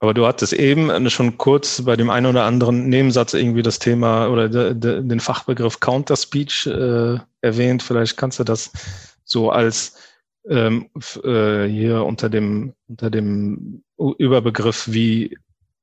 [0.00, 3.78] Aber du hattest eben äh, schon kurz bei dem einen oder anderen Nebensatz irgendwie das
[3.78, 7.84] Thema oder de, de, den Fachbegriff Counter-Speech äh, erwähnt.
[7.84, 8.72] Vielleicht kannst du das
[9.22, 9.96] so als
[10.48, 10.90] ähm,
[11.22, 15.36] äh, hier unter dem, unter dem Überbegriff, wie,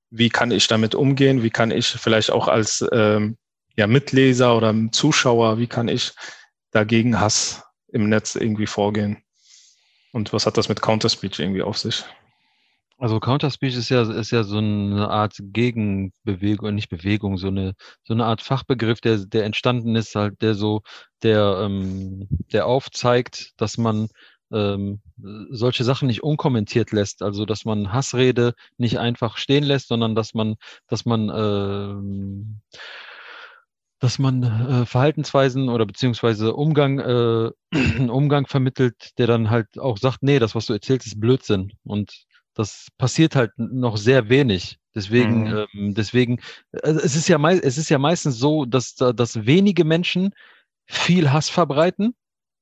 [0.10, 3.38] wie kann ich damit umgehen, wie kann ich vielleicht auch als ähm,
[3.76, 6.12] ja, Mitleser oder Zuschauer, wie kann ich
[6.72, 9.24] dagegen Hass im Netz irgendwie vorgehen?
[10.12, 12.04] Und was hat das mit Counterspeech irgendwie auf sich?
[12.98, 18.14] Also Counterspeech ist ja, ist ja so eine Art Gegenbewegung, nicht Bewegung, so eine, so
[18.14, 20.84] eine Art Fachbegriff, der, der entstanden ist, halt, der so,
[21.24, 24.10] der, ähm, der aufzeigt, dass man
[24.52, 25.02] ähm,
[25.50, 30.34] solche Sachen nicht unkommentiert lässt, also dass man Hassrede nicht einfach stehen lässt, sondern dass
[30.34, 30.56] man,
[30.88, 32.82] dass man äh,
[34.02, 37.52] dass man äh, Verhaltensweisen oder beziehungsweise Umgang, äh,
[38.10, 41.74] Umgang vermittelt, der dann halt auch sagt, nee, das, was du erzählst, ist Blödsinn.
[41.84, 42.26] Und
[42.56, 44.80] das passiert halt noch sehr wenig.
[44.96, 45.68] Deswegen, mhm.
[45.74, 46.40] ähm, deswegen,
[46.82, 50.34] also es ist ja mei es ist ja meistens so, dass, dass wenige Menschen
[50.86, 52.16] viel Hass verbreiten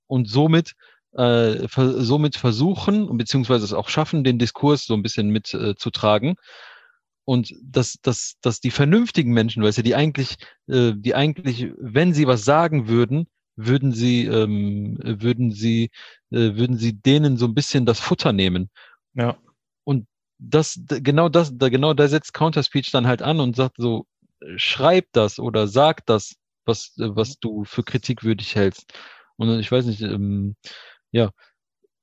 [0.07, 0.73] und somit
[1.13, 6.31] äh, ver somit versuchen, beziehungsweise es auch schaffen, den Diskurs so ein bisschen mitzutragen.
[6.31, 6.35] Äh,
[7.29, 10.37] und dass, dass, dass die vernünftigen Menschen, weißt du, die eigentlich,
[10.67, 15.91] äh, die eigentlich, wenn sie was sagen würden, würden sie, ähm, würden sie,
[16.31, 18.71] äh, würden sie denen so ein bisschen das Futter nehmen.
[19.13, 19.37] Ja.
[19.83, 20.07] Und
[20.39, 24.07] das, genau das, da, genau da setzt Counterspeech dann halt an und sagt so,
[24.55, 26.35] schreib das oder sag das,
[26.65, 28.91] was, was du für kritikwürdig hältst.
[29.35, 30.55] Und ich weiß nicht, ähm,
[31.11, 31.31] ja,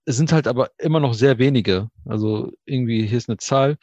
[0.05, 1.89] es sind halt aber immer noch sehr wenige.
[2.05, 3.77] Also irgendwie, hier ist eine Zahl,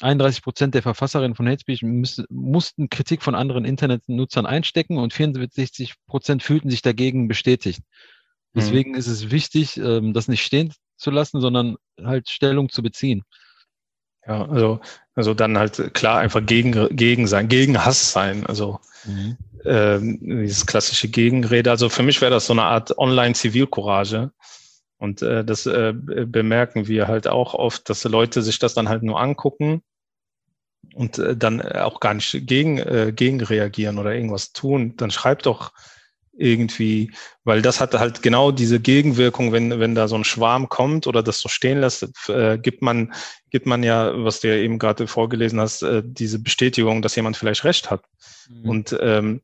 [0.00, 5.12] 31 Prozent der Verfasserinnen von Hate Speech müssen, mussten Kritik von anderen Internetnutzern einstecken und
[5.12, 7.80] 64 Prozent fühlten sich dagegen bestätigt.
[8.52, 8.60] Mhm.
[8.60, 8.96] Deswegen mhm.
[8.96, 13.22] ist es wichtig, ähm, das nicht stehen zu lassen, sondern halt Stellung zu beziehen.
[14.26, 14.80] Ja, also,
[15.14, 18.46] also dann halt klar einfach gegen, gegen sein, gegen Hass sein.
[18.46, 19.36] Also mhm.
[19.64, 21.70] ähm, dieses klassische Gegenrede.
[21.70, 24.30] Also für mich wäre das so eine Art Online-Zivilcourage.
[24.98, 29.04] Und äh, das äh, bemerken wir halt auch oft, dass Leute sich das dann halt
[29.04, 29.82] nur angucken
[30.94, 34.96] und äh, dann auch gar nicht gegen, äh, gegen reagieren oder irgendwas tun.
[34.96, 35.72] Dann schreibt doch
[36.38, 37.12] irgendwie,
[37.44, 41.22] weil das hat halt genau diese Gegenwirkung, wenn, wenn da so ein Schwarm kommt oder
[41.22, 43.12] das so stehen lässt, äh, gibt man,
[43.50, 47.36] gibt man ja, was du ja eben gerade vorgelesen hast, äh, diese Bestätigung, dass jemand
[47.36, 48.04] vielleicht recht hat.
[48.48, 48.70] Mhm.
[48.70, 49.42] Und ähm,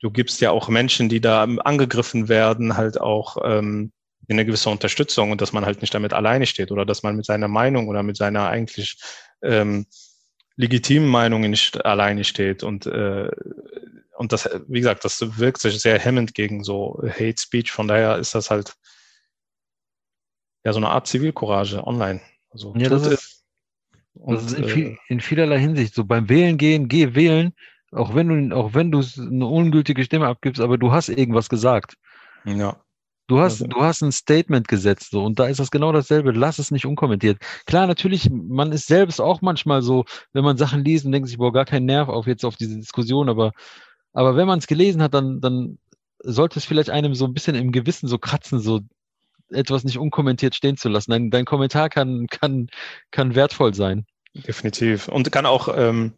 [0.00, 3.92] du gibst ja auch Menschen, die da angegriffen werden, halt auch ähm,
[4.32, 7.26] eine gewisse Unterstützung und dass man halt nicht damit alleine steht oder dass man mit
[7.26, 8.96] seiner Meinung oder mit seiner eigentlich
[9.42, 9.86] ähm,
[10.56, 12.62] legitimen Meinung nicht alleine steht.
[12.62, 13.30] Und äh,
[14.16, 17.72] und das, wie gesagt, das wirkt sich sehr hemmend gegen so Hate Speech.
[17.72, 18.74] Von daher ist das halt
[20.64, 22.20] ja so eine Art Zivilcourage online.
[22.50, 23.44] Also ja, das ist,
[24.14, 26.04] und, das ist in, viel, äh, in, vielerlei Hinsicht so.
[26.04, 27.52] Beim Wählen gehen, geh wählen,
[27.90, 31.96] auch wenn du, auch wenn du eine ungültige Stimme abgibst, aber du hast irgendwas gesagt.
[32.44, 32.83] Ja.
[33.26, 33.66] Du hast, also.
[33.66, 36.32] du hast ein Statement gesetzt, so, und da ist das genau dasselbe.
[36.32, 37.38] Lass es nicht unkommentiert.
[37.64, 41.38] Klar, natürlich, man ist selbst auch manchmal so, wenn man Sachen liest und denkt sich,
[41.38, 43.52] boah, gar keinen Nerv auf jetzt auf diese Diskussion, aber
[44.14, 45.78] aber wenn man es gelesen hat, dann, dann
[46.20, 48.80] sollte es vielleicht einem so ein bisschen im Gewissen so kratzen, so
[49.50, 51.10] etwas nicht unkommentiert stehen zu lassen.
[51.10, 52.68] Dein, dein Kommentar kann, kann,
[53.10, 54.06] kann wertvoll sein.
[54.32, 55.08] Definitiv.
[55.08, 56.14] Und kann auch ähm,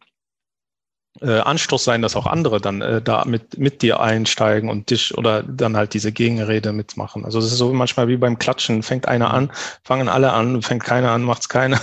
[1.20, 5.16] äh, Anstoß sein, dass auch andere dann äh, da mit, mit dir einsteigen und dich
[5.16, 7.24] oder dann halt diese Gegenrede mitmachen.
[7.24, 9.50] Also es ist so manchmal wie beim Klatschen, fängt einer an,
[9.82, 11.80] fangen alle an, fängt keiner an, macht's keiner.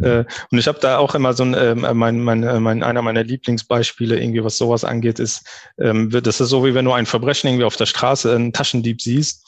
[0.00, 0.08] Ja.
[0.20, 3.02] äh, und ich habe da auch immer so ein, äh, mein, mein, äh, mein, einer
[3.02, 5.46] meiner Lieblingsbeispiele, irgendwie was sowas angeht, ist,
[5.78, 9.00] ähm, das ist so wie wenn du ein Verbrechen irgendwie auf der Straße, einen Taschendieb
[9.00, 9.46] siehst,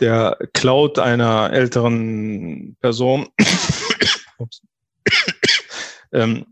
[0.00, 3.28] der klaut einer älteren Person.
[6.12, 6.46] ähm,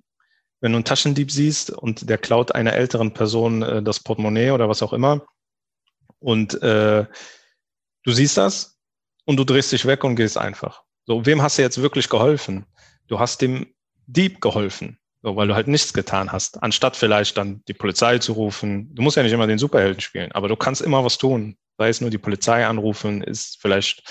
[0.63, 4.69] wenn du einen Taschendieb siehst und der klaut einer älteren Person äh, das Portemonnaie oder
[4.69, 5.27] was auch immer
[6.21, 7.05] und äh,
[8.05, 8.79] du siehst das
[9.25, 10.83] und du drehst dich weg und gehst einfach.
[11.05, 12.65] So, wem hast du jetzt wirklich geholfen?
[13.09, 13.75] Du hast dem
[14.07, 18.33] Dieb geholfen, so, weil du halt nichts getan hast, anstatt vielleicht dann die Polizei zu
[18.35, 18.95] rufen.
[18.95, 21.57] Du musst ja nicht immer den Superhelden spielen, aber du kannst immer was tun.
[21.77, 24.05] Sei es nur die Polizei anrufen, ist vielleicht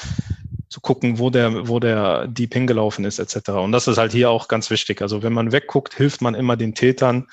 [0.71, 3.49] zu gucken, wo der, wo der Dieb hingelaufen ist, etc.
[3.49, 5.01] Und das ist halt hier auch ganz wichtig.
[5.01, 7.27] Also wenn man wegguckt, hilft man immer den Tätern.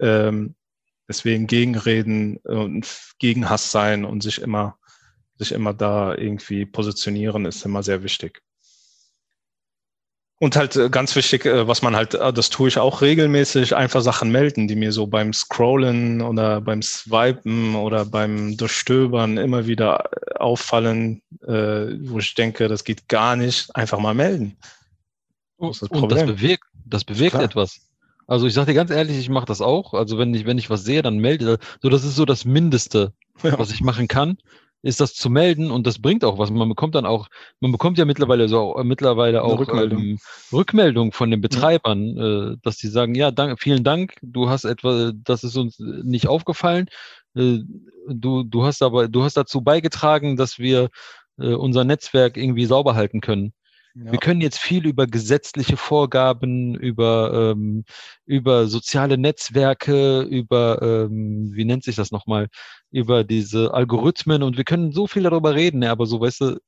[0.00, 0.54] Ähm,
[1.06, 4.78] deswegen gegenreden und gegen Hass sein und sich immer,
[5.36, 8.42] sich immer da irgendwie positionieren, ist immer sehr wichtig.
[10.42, 13.76] Und halt äh, ganz wichtig, äh, was man halt, äh, das tue ich auch regelmäßig,
[13.76, 19.68] einfach Sachen melden, die mir so beim Scrollen oder beim Swipen oder beim Durchstöbern immer
[19.68, 24.56] wieder auffallen, wo ich denke, das geht gar nicht, einfach mal melden.
[25.60, 27.80] Das das Und das bewirkt, das bewirkt etwas.
[28.26, 29.94] Also ich sage dir ganz ehrlich, ich mache das auch.
[29.94, 31.60] Also wenn ich, wenn ich was sehe, dann melde.
[31.82, 33.12] So, das ist so das Mindeste,
[33.44, 33.56] ja.
[33.60, 34.38] was ich machen kann
[34.82, 36.50] ist das zu melden und das bringt auch was.
[36.50, 37.28] Man bekommt dann auch,
[37.60, 40.00] man bekommt ja mittlerweile so äh, mittlerweile auch Rückmeldung.
[40.00, 40.18] Ähm,
[40.52, 42.52] Rückmeldung von den Betreibern, ja.
[42.52, 46.26] äh, dass die sagen, ja, dank, vielen Dank, du hast etwas, das ist uns nicht
[46.26, 46.88] aufgefallen.
[47.34, 47.60] Äh,
[48.08, 50.90] du, du hast aber, du hast dazu beigetragen, dass wir
[51.38, 53.52] äh, unser Netzwerk irgendwie sauber halten können.
[53.94, 54.12] Ja.
[54.12, 57.84] Wir können jetzt viel über gesetzliche Vorgaben, über, ähm,
[58.24, 62.48] über soziale Netzwerke, über, ähm, wie nennt sich das nochmal,
[62.90, 66.58] über diese Algorithmen und wir können so viel darüber reden, aber so, weißt du,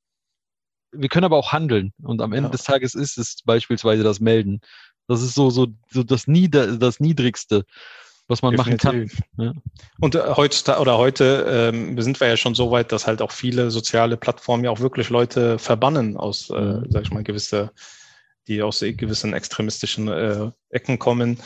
[0.92, 2.52] wir können aber auch handeln und am Ende ja.
[2.52, 4.60] des Tages ist es beispielsweise das Melden.
[5.08, 7.64] Das ist so, so, so das, Nieder, das Niedrigste
[8.28, 8.84] was man Definitiv.
[8.84, 9.44] machen kann.
[9.46, 9.52] Ja.
[10.00, 13.32] Und äh, heute oder heute ähm, sind wir ja schon so weit, dass halt auch
[13.32, 16.86] viele soziale Plattformen ja auch wirklich Leute verbannen aus, äh, mhm.
[16.88, 17.70] sag ich mal, gewisse,
[18.48, 21.38] die aus gewissen extremistischen äh, Ecken kommen,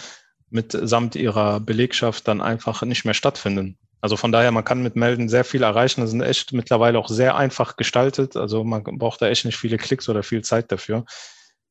[0.50, 3.76] mitsamt ihrer Belegschaft dann einfach nicht mehr stattfinden.
[4.00, 6.00] Also von daher, man kann mit Melden sehr viel erreichen.
[6.00, 8.36] Das sind echt mittlerweile auch sehr einfach gestaltet.
[8.36, 11.04] Also man braucht da echt nicht viele Klicks oder viel Zeit dafür.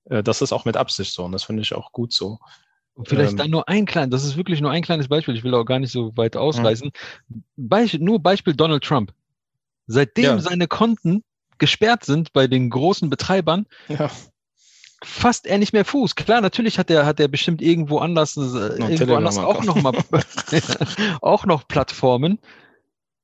[0.10, 2.40] Äh, das ist auch mit Absicht so und das finde ich auch gut so.
[2.98, 5.44] Und vielleicht ähm, dann nur ein kleines, das ist wirklich nur ein kleines Beispiel, ich
[5.44, 6.92] will auch gar nicht so weit ausreißen.
[7.56, 9.14] Beisp nur Beispiel Donald Trump.
[9.86, 10.40] Seitdem ja.
[10.40, 11.24] seine Konten
[11.60, 14.10] gesperrt sind bei den großen Betreibern, ja.
[15.04, 16.16] fasst er nicht mehr Fuß.
[16.16, 19.94] Klar, natürlich hat er, hat er bestimmt irgendwo anders, äh, irgendwo anders auch noch mal,
[21.22, 22.40] auch noch Plattformen.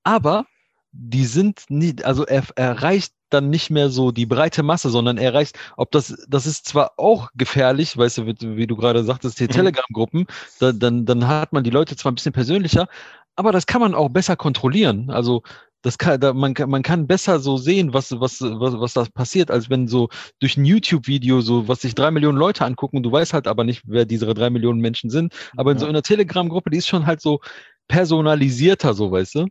[0.04, 0.46] Aber
[0.94, 5.34] die sind nicht, also er erreicht dann nicht mehr so die breite Masse, sondern er
[5.34, 9.40] erreicht, ob das, das ist zwar auch gefährlich, weißt du, wie, wie du gerade sagtest,
[9.40, 9.50] die mhm.
[9.50, 10.28] Telegram-Gruppen,
[10.60, 12.88] da, dann, dann hat man die Leute zwar ein bisschen persönlicher,
[13.36, 15.10] aber das kann man auch besser kontrollieren.
[15.10, 15.42] Also
[15.82, 19.06] das kann, da, man, kann, man kann besser so sehen, was, was, was, was da
[19.12, 23.12] passiert, als wenn so durch ein YouTube-Video so, was sich drei Millionen Leute angucken, du
[23.12, 25.34] weißt halt aber nicht, wer diese drei Millionen Menschen sind.
[25.58, 27.42] Aber in so einer Telegram-Gruppe, die ist schon halt so
[27.88, 29.48] personalisierter, so weißt du.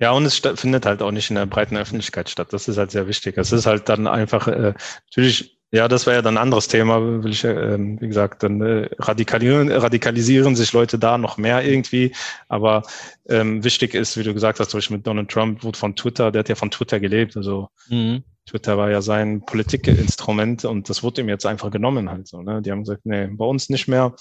[0.00, 2.52] Ja, und es findet halt auch nicht in der breiten Öffentlichkeit statt.
[2.52, 3.36] Das ist halt sehr wichtig.
[3.36, 4.74] Es ist halt dann einfach, äh,
[5.06, 8.60] natürlich, ja, das wäre ja dann ein anderes Thema, will ich, äh, wie gesagt, dann
[8.60, 12.14] äh, radikalisieren, radikalisieren sich Leute da noch mehr irgendwie.
[12.48, 12.84] Aber
[13.28, 16.30] ähm, wichtig ist, wie du gesagt hast, zum Beispiel mit Donald Trump wurde von Twitter,
[16.30, 17.36] der hat ja von Twitter gelebt.
[17.36, 18.22] Also mhm.
[18.46, 22.40] Twitter war ja sein Politikinstrument und das wurde ihm jetzt einfach genommen halt so.
[22.40, 22.62] Ne?
[22.62, 24.14] Die haben gesagt, nee, bei uns nicht mehr.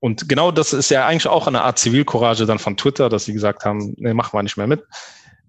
[0.00, 3.32] Und genau das ist ja eigentlich auch eine Art Zivilcourage dann von Twitter, dass sie
[3.32, 4.84] gesagt haben, nee, machen wir nicht mehr mit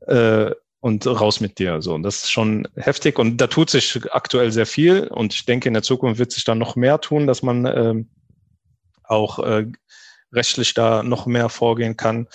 [0.08, 1.82] äh, und raus mit dir.
[1.82, 5.46] So, und das ist schon heftig und da tut sich aktuell sehr viel und ich
[5.46, 8.04] denke, in der Zukunft wird sich dann noch mehr tun, dass man äh,
[9.04, 9.68] auch äh,
[10.32, 12.28] rechtlich da noch mehr vorgehen kann.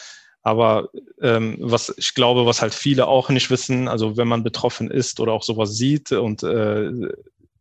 [0.43, 0.89] Aber
[1.21, 5.21] ähm, was ich glaube, was halt viele auch nicht wissen, also wenn man betroffen ist
[5.21, 6.91] oder auch sowas sieht und äh,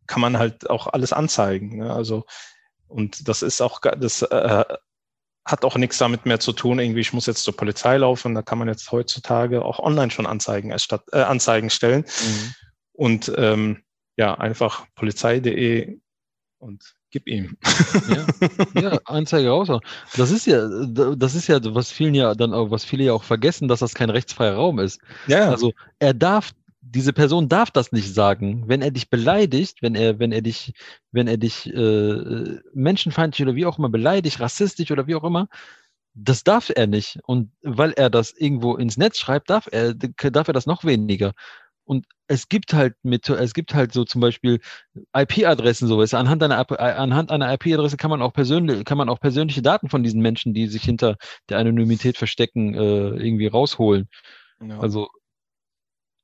[0.08, 1.78] kann man halt auch alles anzeigen.
[1.78, 1.92] Ne?
[1.92, 2.24] Also
[2.92, 4.64] und das ist auch, das äh,
[5.44, 8.42] hat auch nichts damit mehr zu tun, irgendwie, ich muss jetzt zur Polizei laufen, da
[8.42, 12.02] kann man jetzt heutzutage auch online schon Anzeigen, erstatt, äh, Anzeigen stellen.
[12.02, 12.54] Mhm.
[12.92, 13.82] Und ähm,
[14.16, 15.98] ja, einfach polizei.de
[16.58, 17.56] und gib ihm.
[18.74, 19.68] Ja, ja, Anzeige raus.
[20.16, 20.68] Das ist ja,
[21.16, 23.94] das ist ja, was vielen ja dann auch, was viele ja auch vergessen, dass das
[23.94, 25.00] kein rechtsfreier Raum ist.
[25.26, 25.50] Ja.
[25.50, 26.52] Also er darf
[26.82, 28.64] diese Person darf das nicht sagen.
[28.66, 30.74] Wenn er dich beleidigt, wenn er, wenn er dich,
[31.12, 35.48] wenn er dich äh, menschenfeindlich oder wie auch immer beleidigt, rassistisch oder wie auch immer,
[36.14, 37.20] das darf er nicht.
[37.24, 41.32] Und weil er das irgendwo ins Netz schreibt, darf er, darf er das noch weniger.
[41.84, 44.60] Und es gibt halt mit, es gibt halt so zum Beispiel
[45.16, 46.14] IP-Adressen, sowas.
[46.14, 50.02] Anhand einer, anhand einer IP-Adresse kann man auch persönlich, kann man auch persönliche Daten von
[50.02, 51.16] diesen Menschen, die sich hinter
[51.48, 54.08] der Anonymität verstecken, äh, irgendwie rausholen.
[54.60, 54.78] Ja.
[54.78, 55.08] Also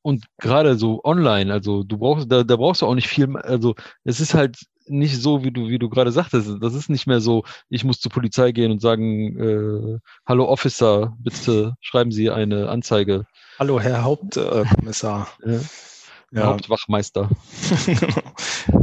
[0.08, 3.74] und gerade so online, also du brauchst, da, da brauchst du auch nicht viel, also
[4.04, 4.56] es ist halt
[4.86, 6.48] nicht so, wie du, wie du gerade sagtest.
[6.62, 11.14] Das ist nicht mehr so, ich muss zur Polizei gehen und sagen, äh, hallo Officer,
[11.18, 13.26] bitte schreiben Sie eine Anzeige.
[13.58, 15.28] Hallo Herr Hauptkommissar.
[15.42, 15.60] Äh, ja
[16.30, 16.46] ja.
[16.46, 17.28] Hauptwachmeister.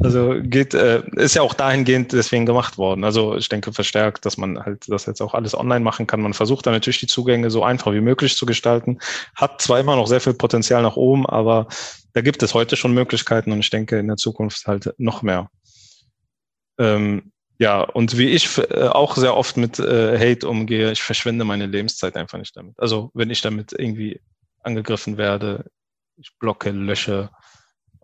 [0.02, 3.04] also geht, äh, ist ja auch dahingehend deswegen gemacht worden.
[3.04, 6.22] Also ich denke verstärkt, dass man halt das jetzt auch alles online machen kann.
[6.22, 9.00] Man versucht dann natürlich die Zugänge so einfach wie möglich zu gestalten.
[9.36, 11.68] Hat zwar immer noch sehr viel Potenzial nach oben, aber
[12.14, 15.50] da gibt es heute schon Möglichkeiten und ich denke in der Zukunft halt noch mehr.
[16.78, 21.46] Ähm, ja, und wie ich äh, auch sehr oft mit äh, Hate umgehe, ich verschwende
[21.46, 22.80] meine Lebenszeit einfach nicht damit.
[22.80, 24.20] Also wenn ich damit irgendwie
[24.62, 25.66] angegriffen werde,
[26.18, 27.30] ich blocke, lösche.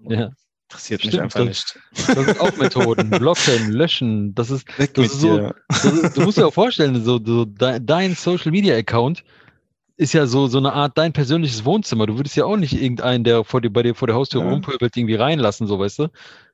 [0.01, 0.31] Ja.
[0.71, 1.79] Interessiert Stimmt, mich einfach das, nicht.
[2.07, 3.09] Das sind auch Methoden.
[3.09, 4.33] Blocken, löschen.
[4.35, 5.51] Das ist, Weg das ist so.
[5.67, 9.21] Das ist, du musst dir auch vorstellen, so, so dein Social Media Account
[9.97, 12.07] ist ja so, so eine Art dein persönliches Wohnzimmer.
[12.07, 14.49] Du würdest ja auch nicht irgendeinen, der vor dir, bei dir vor der Haustür ja.
[14.49, 16.07] rumpöbelt, irgendwie reinlassen, so weißt du.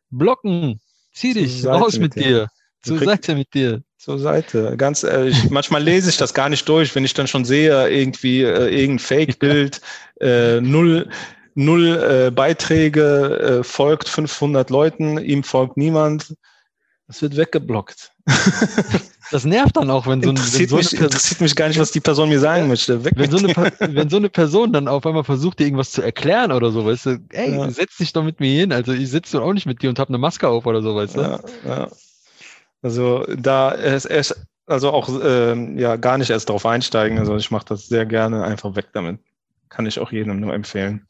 [0.09, 0.81] Blocken,
[1.13, 2.47] zieh dich, raus mit, mit dir.
[2.81, 3.83] Zur Seite mit dir.
[3.97, 4.75] Zur Seite.
[4.77, 8.41] Ganz ehrlich, manchmal lese ich das gar nicht durch, wenn ich dann schon sehe, irgendwie
[8.41, 9.81] äh, irgendein Fake-Bild,
[10.21, 11.07] äh, null,
[11.57, 16.35] null äh, Beiträge, äh, folgt 500 Leuten, ihm folgt niemand.
[17.07, 18.11] Das wird weggeblockt.
[19.29, 21.79] Das nervt dann auch, wenn so, ein, interessiert, wenn so mich, interessiert mich gar nicht,
[21.79, 23.03] was die Person mir sagen möchte.
[23.03, 26.01] Weg wenn, so eine, wenn so eine Person dann auf einmal versucht, dir irgendwas zu
[26.01, 27.69] erklären oder so, weißt du, ey, ja.
[27.69, 28.71] setz dich doch mit mir hin.
[28.71, 31.17] Also ich sitze auch nicht mit dir und habe eine Maske auf oder so, weißt
[31.17, 31.21] du.
[31.21, 31.89] Ja, ja.
[32.81, 34.33] Also da ist, ist
[34.65, 37.19] also auch ähm, ja gar nicht erst drauf einsteigen.
[37.19, 39.19] Also ich mache das sehr gerne, einfach weg damit.
[39.67, 41.05] Kann ich auch jedem nur empfehlen.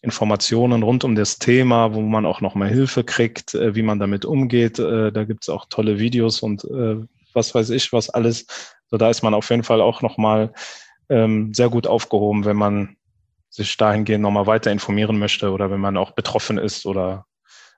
[0.00, 4.24] Informationen rund um das Thema, wo man auch nochmal Hilfe kriegt, äh, wie man damit
[4.24, 4.78] umgeht.
[4.78, 6.96] Äh, da gibt es auch tolle Videos und äh,
[7.32, 8.46] was weiß ich, was alles.
[8.90, 10.52] So, da ist man auf jeden Fall auch nochmal
[11.08, 12.96] ähm, sehr gut aufgehoben, wenn man
[13.50, 17.26] sich dahingehend nochmal weiter informieren möchte oder wenn man auch betroffen ist oder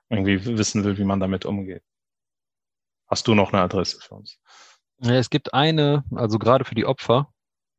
[0.09, 1.83] irgendwie wissen will, wie man damit umgeht.
[3.07, 4.39] Hast du noch eine Adresse für uns?
[4.99, 7.33] Ja, es gibt eine, also gerade für die Opfer,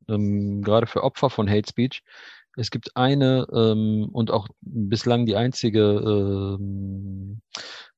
[0.09, 2.03] ähm, gerade für Opfer von Hate Speech,
[2.55, 7.41] es gibt eine ähm, und auch bislang die einzige ähm,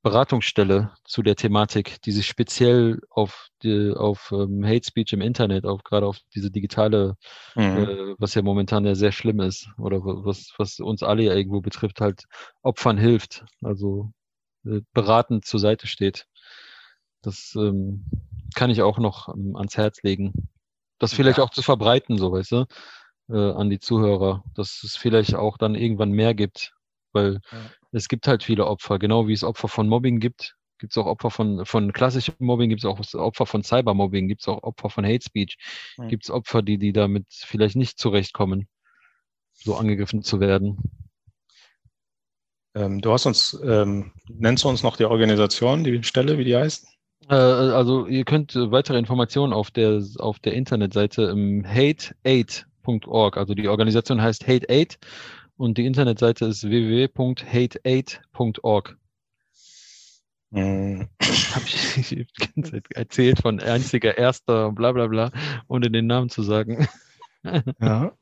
[0.01, 5.66] Beratungsstelle zu der Thematik, die sich speziell auf die, auf ähm, Hate Speech im Internet,
[5.66, 7.16] auf gerade auf diese digitale,
[7.56, 7.64] mhm.
[7.64, 11.62] äh, was ja momentan ja sehr schlimm ist oder was was uns alle ja irgendwo
[11.62, 12.26] betrifft, halt
[12.62, 14.12] Opfern hilft, also
[14.66, 16.28] äh, beratend zur Seite steht.
[17.22, 18.06] Das ähm,
[18.53, 20.49] kann ich auch noch ähm, ans Herz legen,
[20.99, 21.43] das vielleicht ja.
[21.43, 22.66] auch zu verbreiten, so weißt du,
[23.30, 26.73] äh, an die Zuhörer, dass es vielleicht auch dann irgendwann mehr gibt,
[27.11, 27.57] weil ja.
[27.91, 31.05] es gibt halt viele Opfer, genau wie es Opfer von Mobbing gibt, gibt es auch
[31.05, 34.89] Opfer von, von klassischem Mobbing, gibt es auch Opfer von Cybermobbing, gibt es auch Opfer
[34.89, 35.57] von Hate Speech,
[35.97, 36.07] mhm.
[36.09, 38.67] gibt es Opfer, die, die damit vielleicht nicht zurechtkommen,
[39.53, 40.78] so angegriffen zu werden.
[42.76, 46.57] Ähm, du hast uns, ähm, nennst du uns noch die Organisation, die Stelle, wie die
[46.57, 46.86] heißt?
[47.30, 51.63] Äh, also ihr könnt weitere Informationen auf der auf der Internetseite im
[52.86, 54.97] hate8.org, also die Organisation heißt Hate8
[55.57, 58.97] und die Internetseite ist www.hate8.org.
[60.51, 61.09] Mhm.
[61.21, 65.31] Habe ich die ganze Zeit erzählt von einziger erster bla bla bla,
[65.67, 66.88] ohne den Namen zu sagen.
[67.79, 68.13] Ja.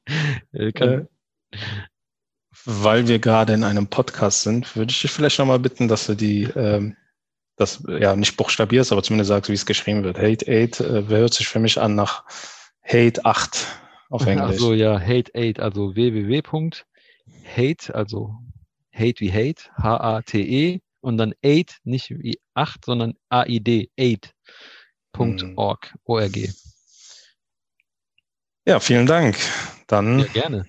[0.51, 1.05] Äh, äh,
[2.66, 6.14] weil wir gerade in einem Podcast sind, würde ich dich vielleicht nochmal bitten, dass du
[6.14, 6.95] die, ähm,
[7.55, 10.20] das ja nicht buchstabierst, aber zumindest sagst, wie es geschrieben wird.
[10.20, 12.26] Hate 8 äh, hört sich für mich an nach
[12.84, 13.83] Hate 8
[14.14, 14.45] auf Englisch.
[14.45, 16.41] Also ja, Hate 8, also www
[17.45, 18.36] Hate, also
[18.93, 25.99] Hate wie Hate, H-A-T-E und dann Aid, nicht wie 8, sondern A-I-D, aid.org, hm.
[26.05, 26.51] O-R-G.
[28.66, 29.36] Ja, vielen Dank.
[29.88, 30.66] Dann ja, gerne.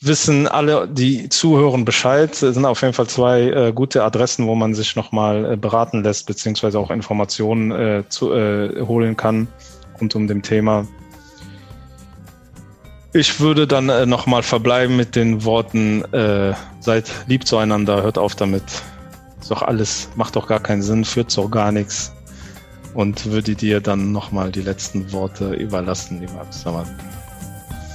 [0.00, 2.30] wissen alle, die zuhören, Bescheid.
[2.30, 6.04] Es sind auf jeden Fall zwei äh, gute Adressen, wo man sich nochmal äh, beraten
[6.04, 9.48] lässt, beziehungsweise auch Informationen äh, zu, äh, holen kann
[10.00, 10.86] rund um dem Thema.
[13.16, 18.34] Ich würde dann äh, nochmal verbleiben mit den Worten, äh, seid lieb zueinander, hört auf
[18.34, 18.62] damit.
[19.40, 22.12] Ist doch alles, macht doch gar keinen Sinn, führt doch gar nichts.
[22.92, 26.86] Und würde dir dann nochmal die letzten Worte überlassen, lieber Absaman.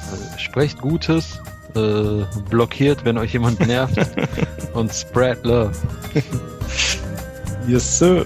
[0.09, 1.39] Also, sprecht Gutes,
[1.76, 3.99] äh, blockiert, wenn euch jemand nervt
[4.74, 5.72] und spread love.
[7.67, 8.26] Yes, sir.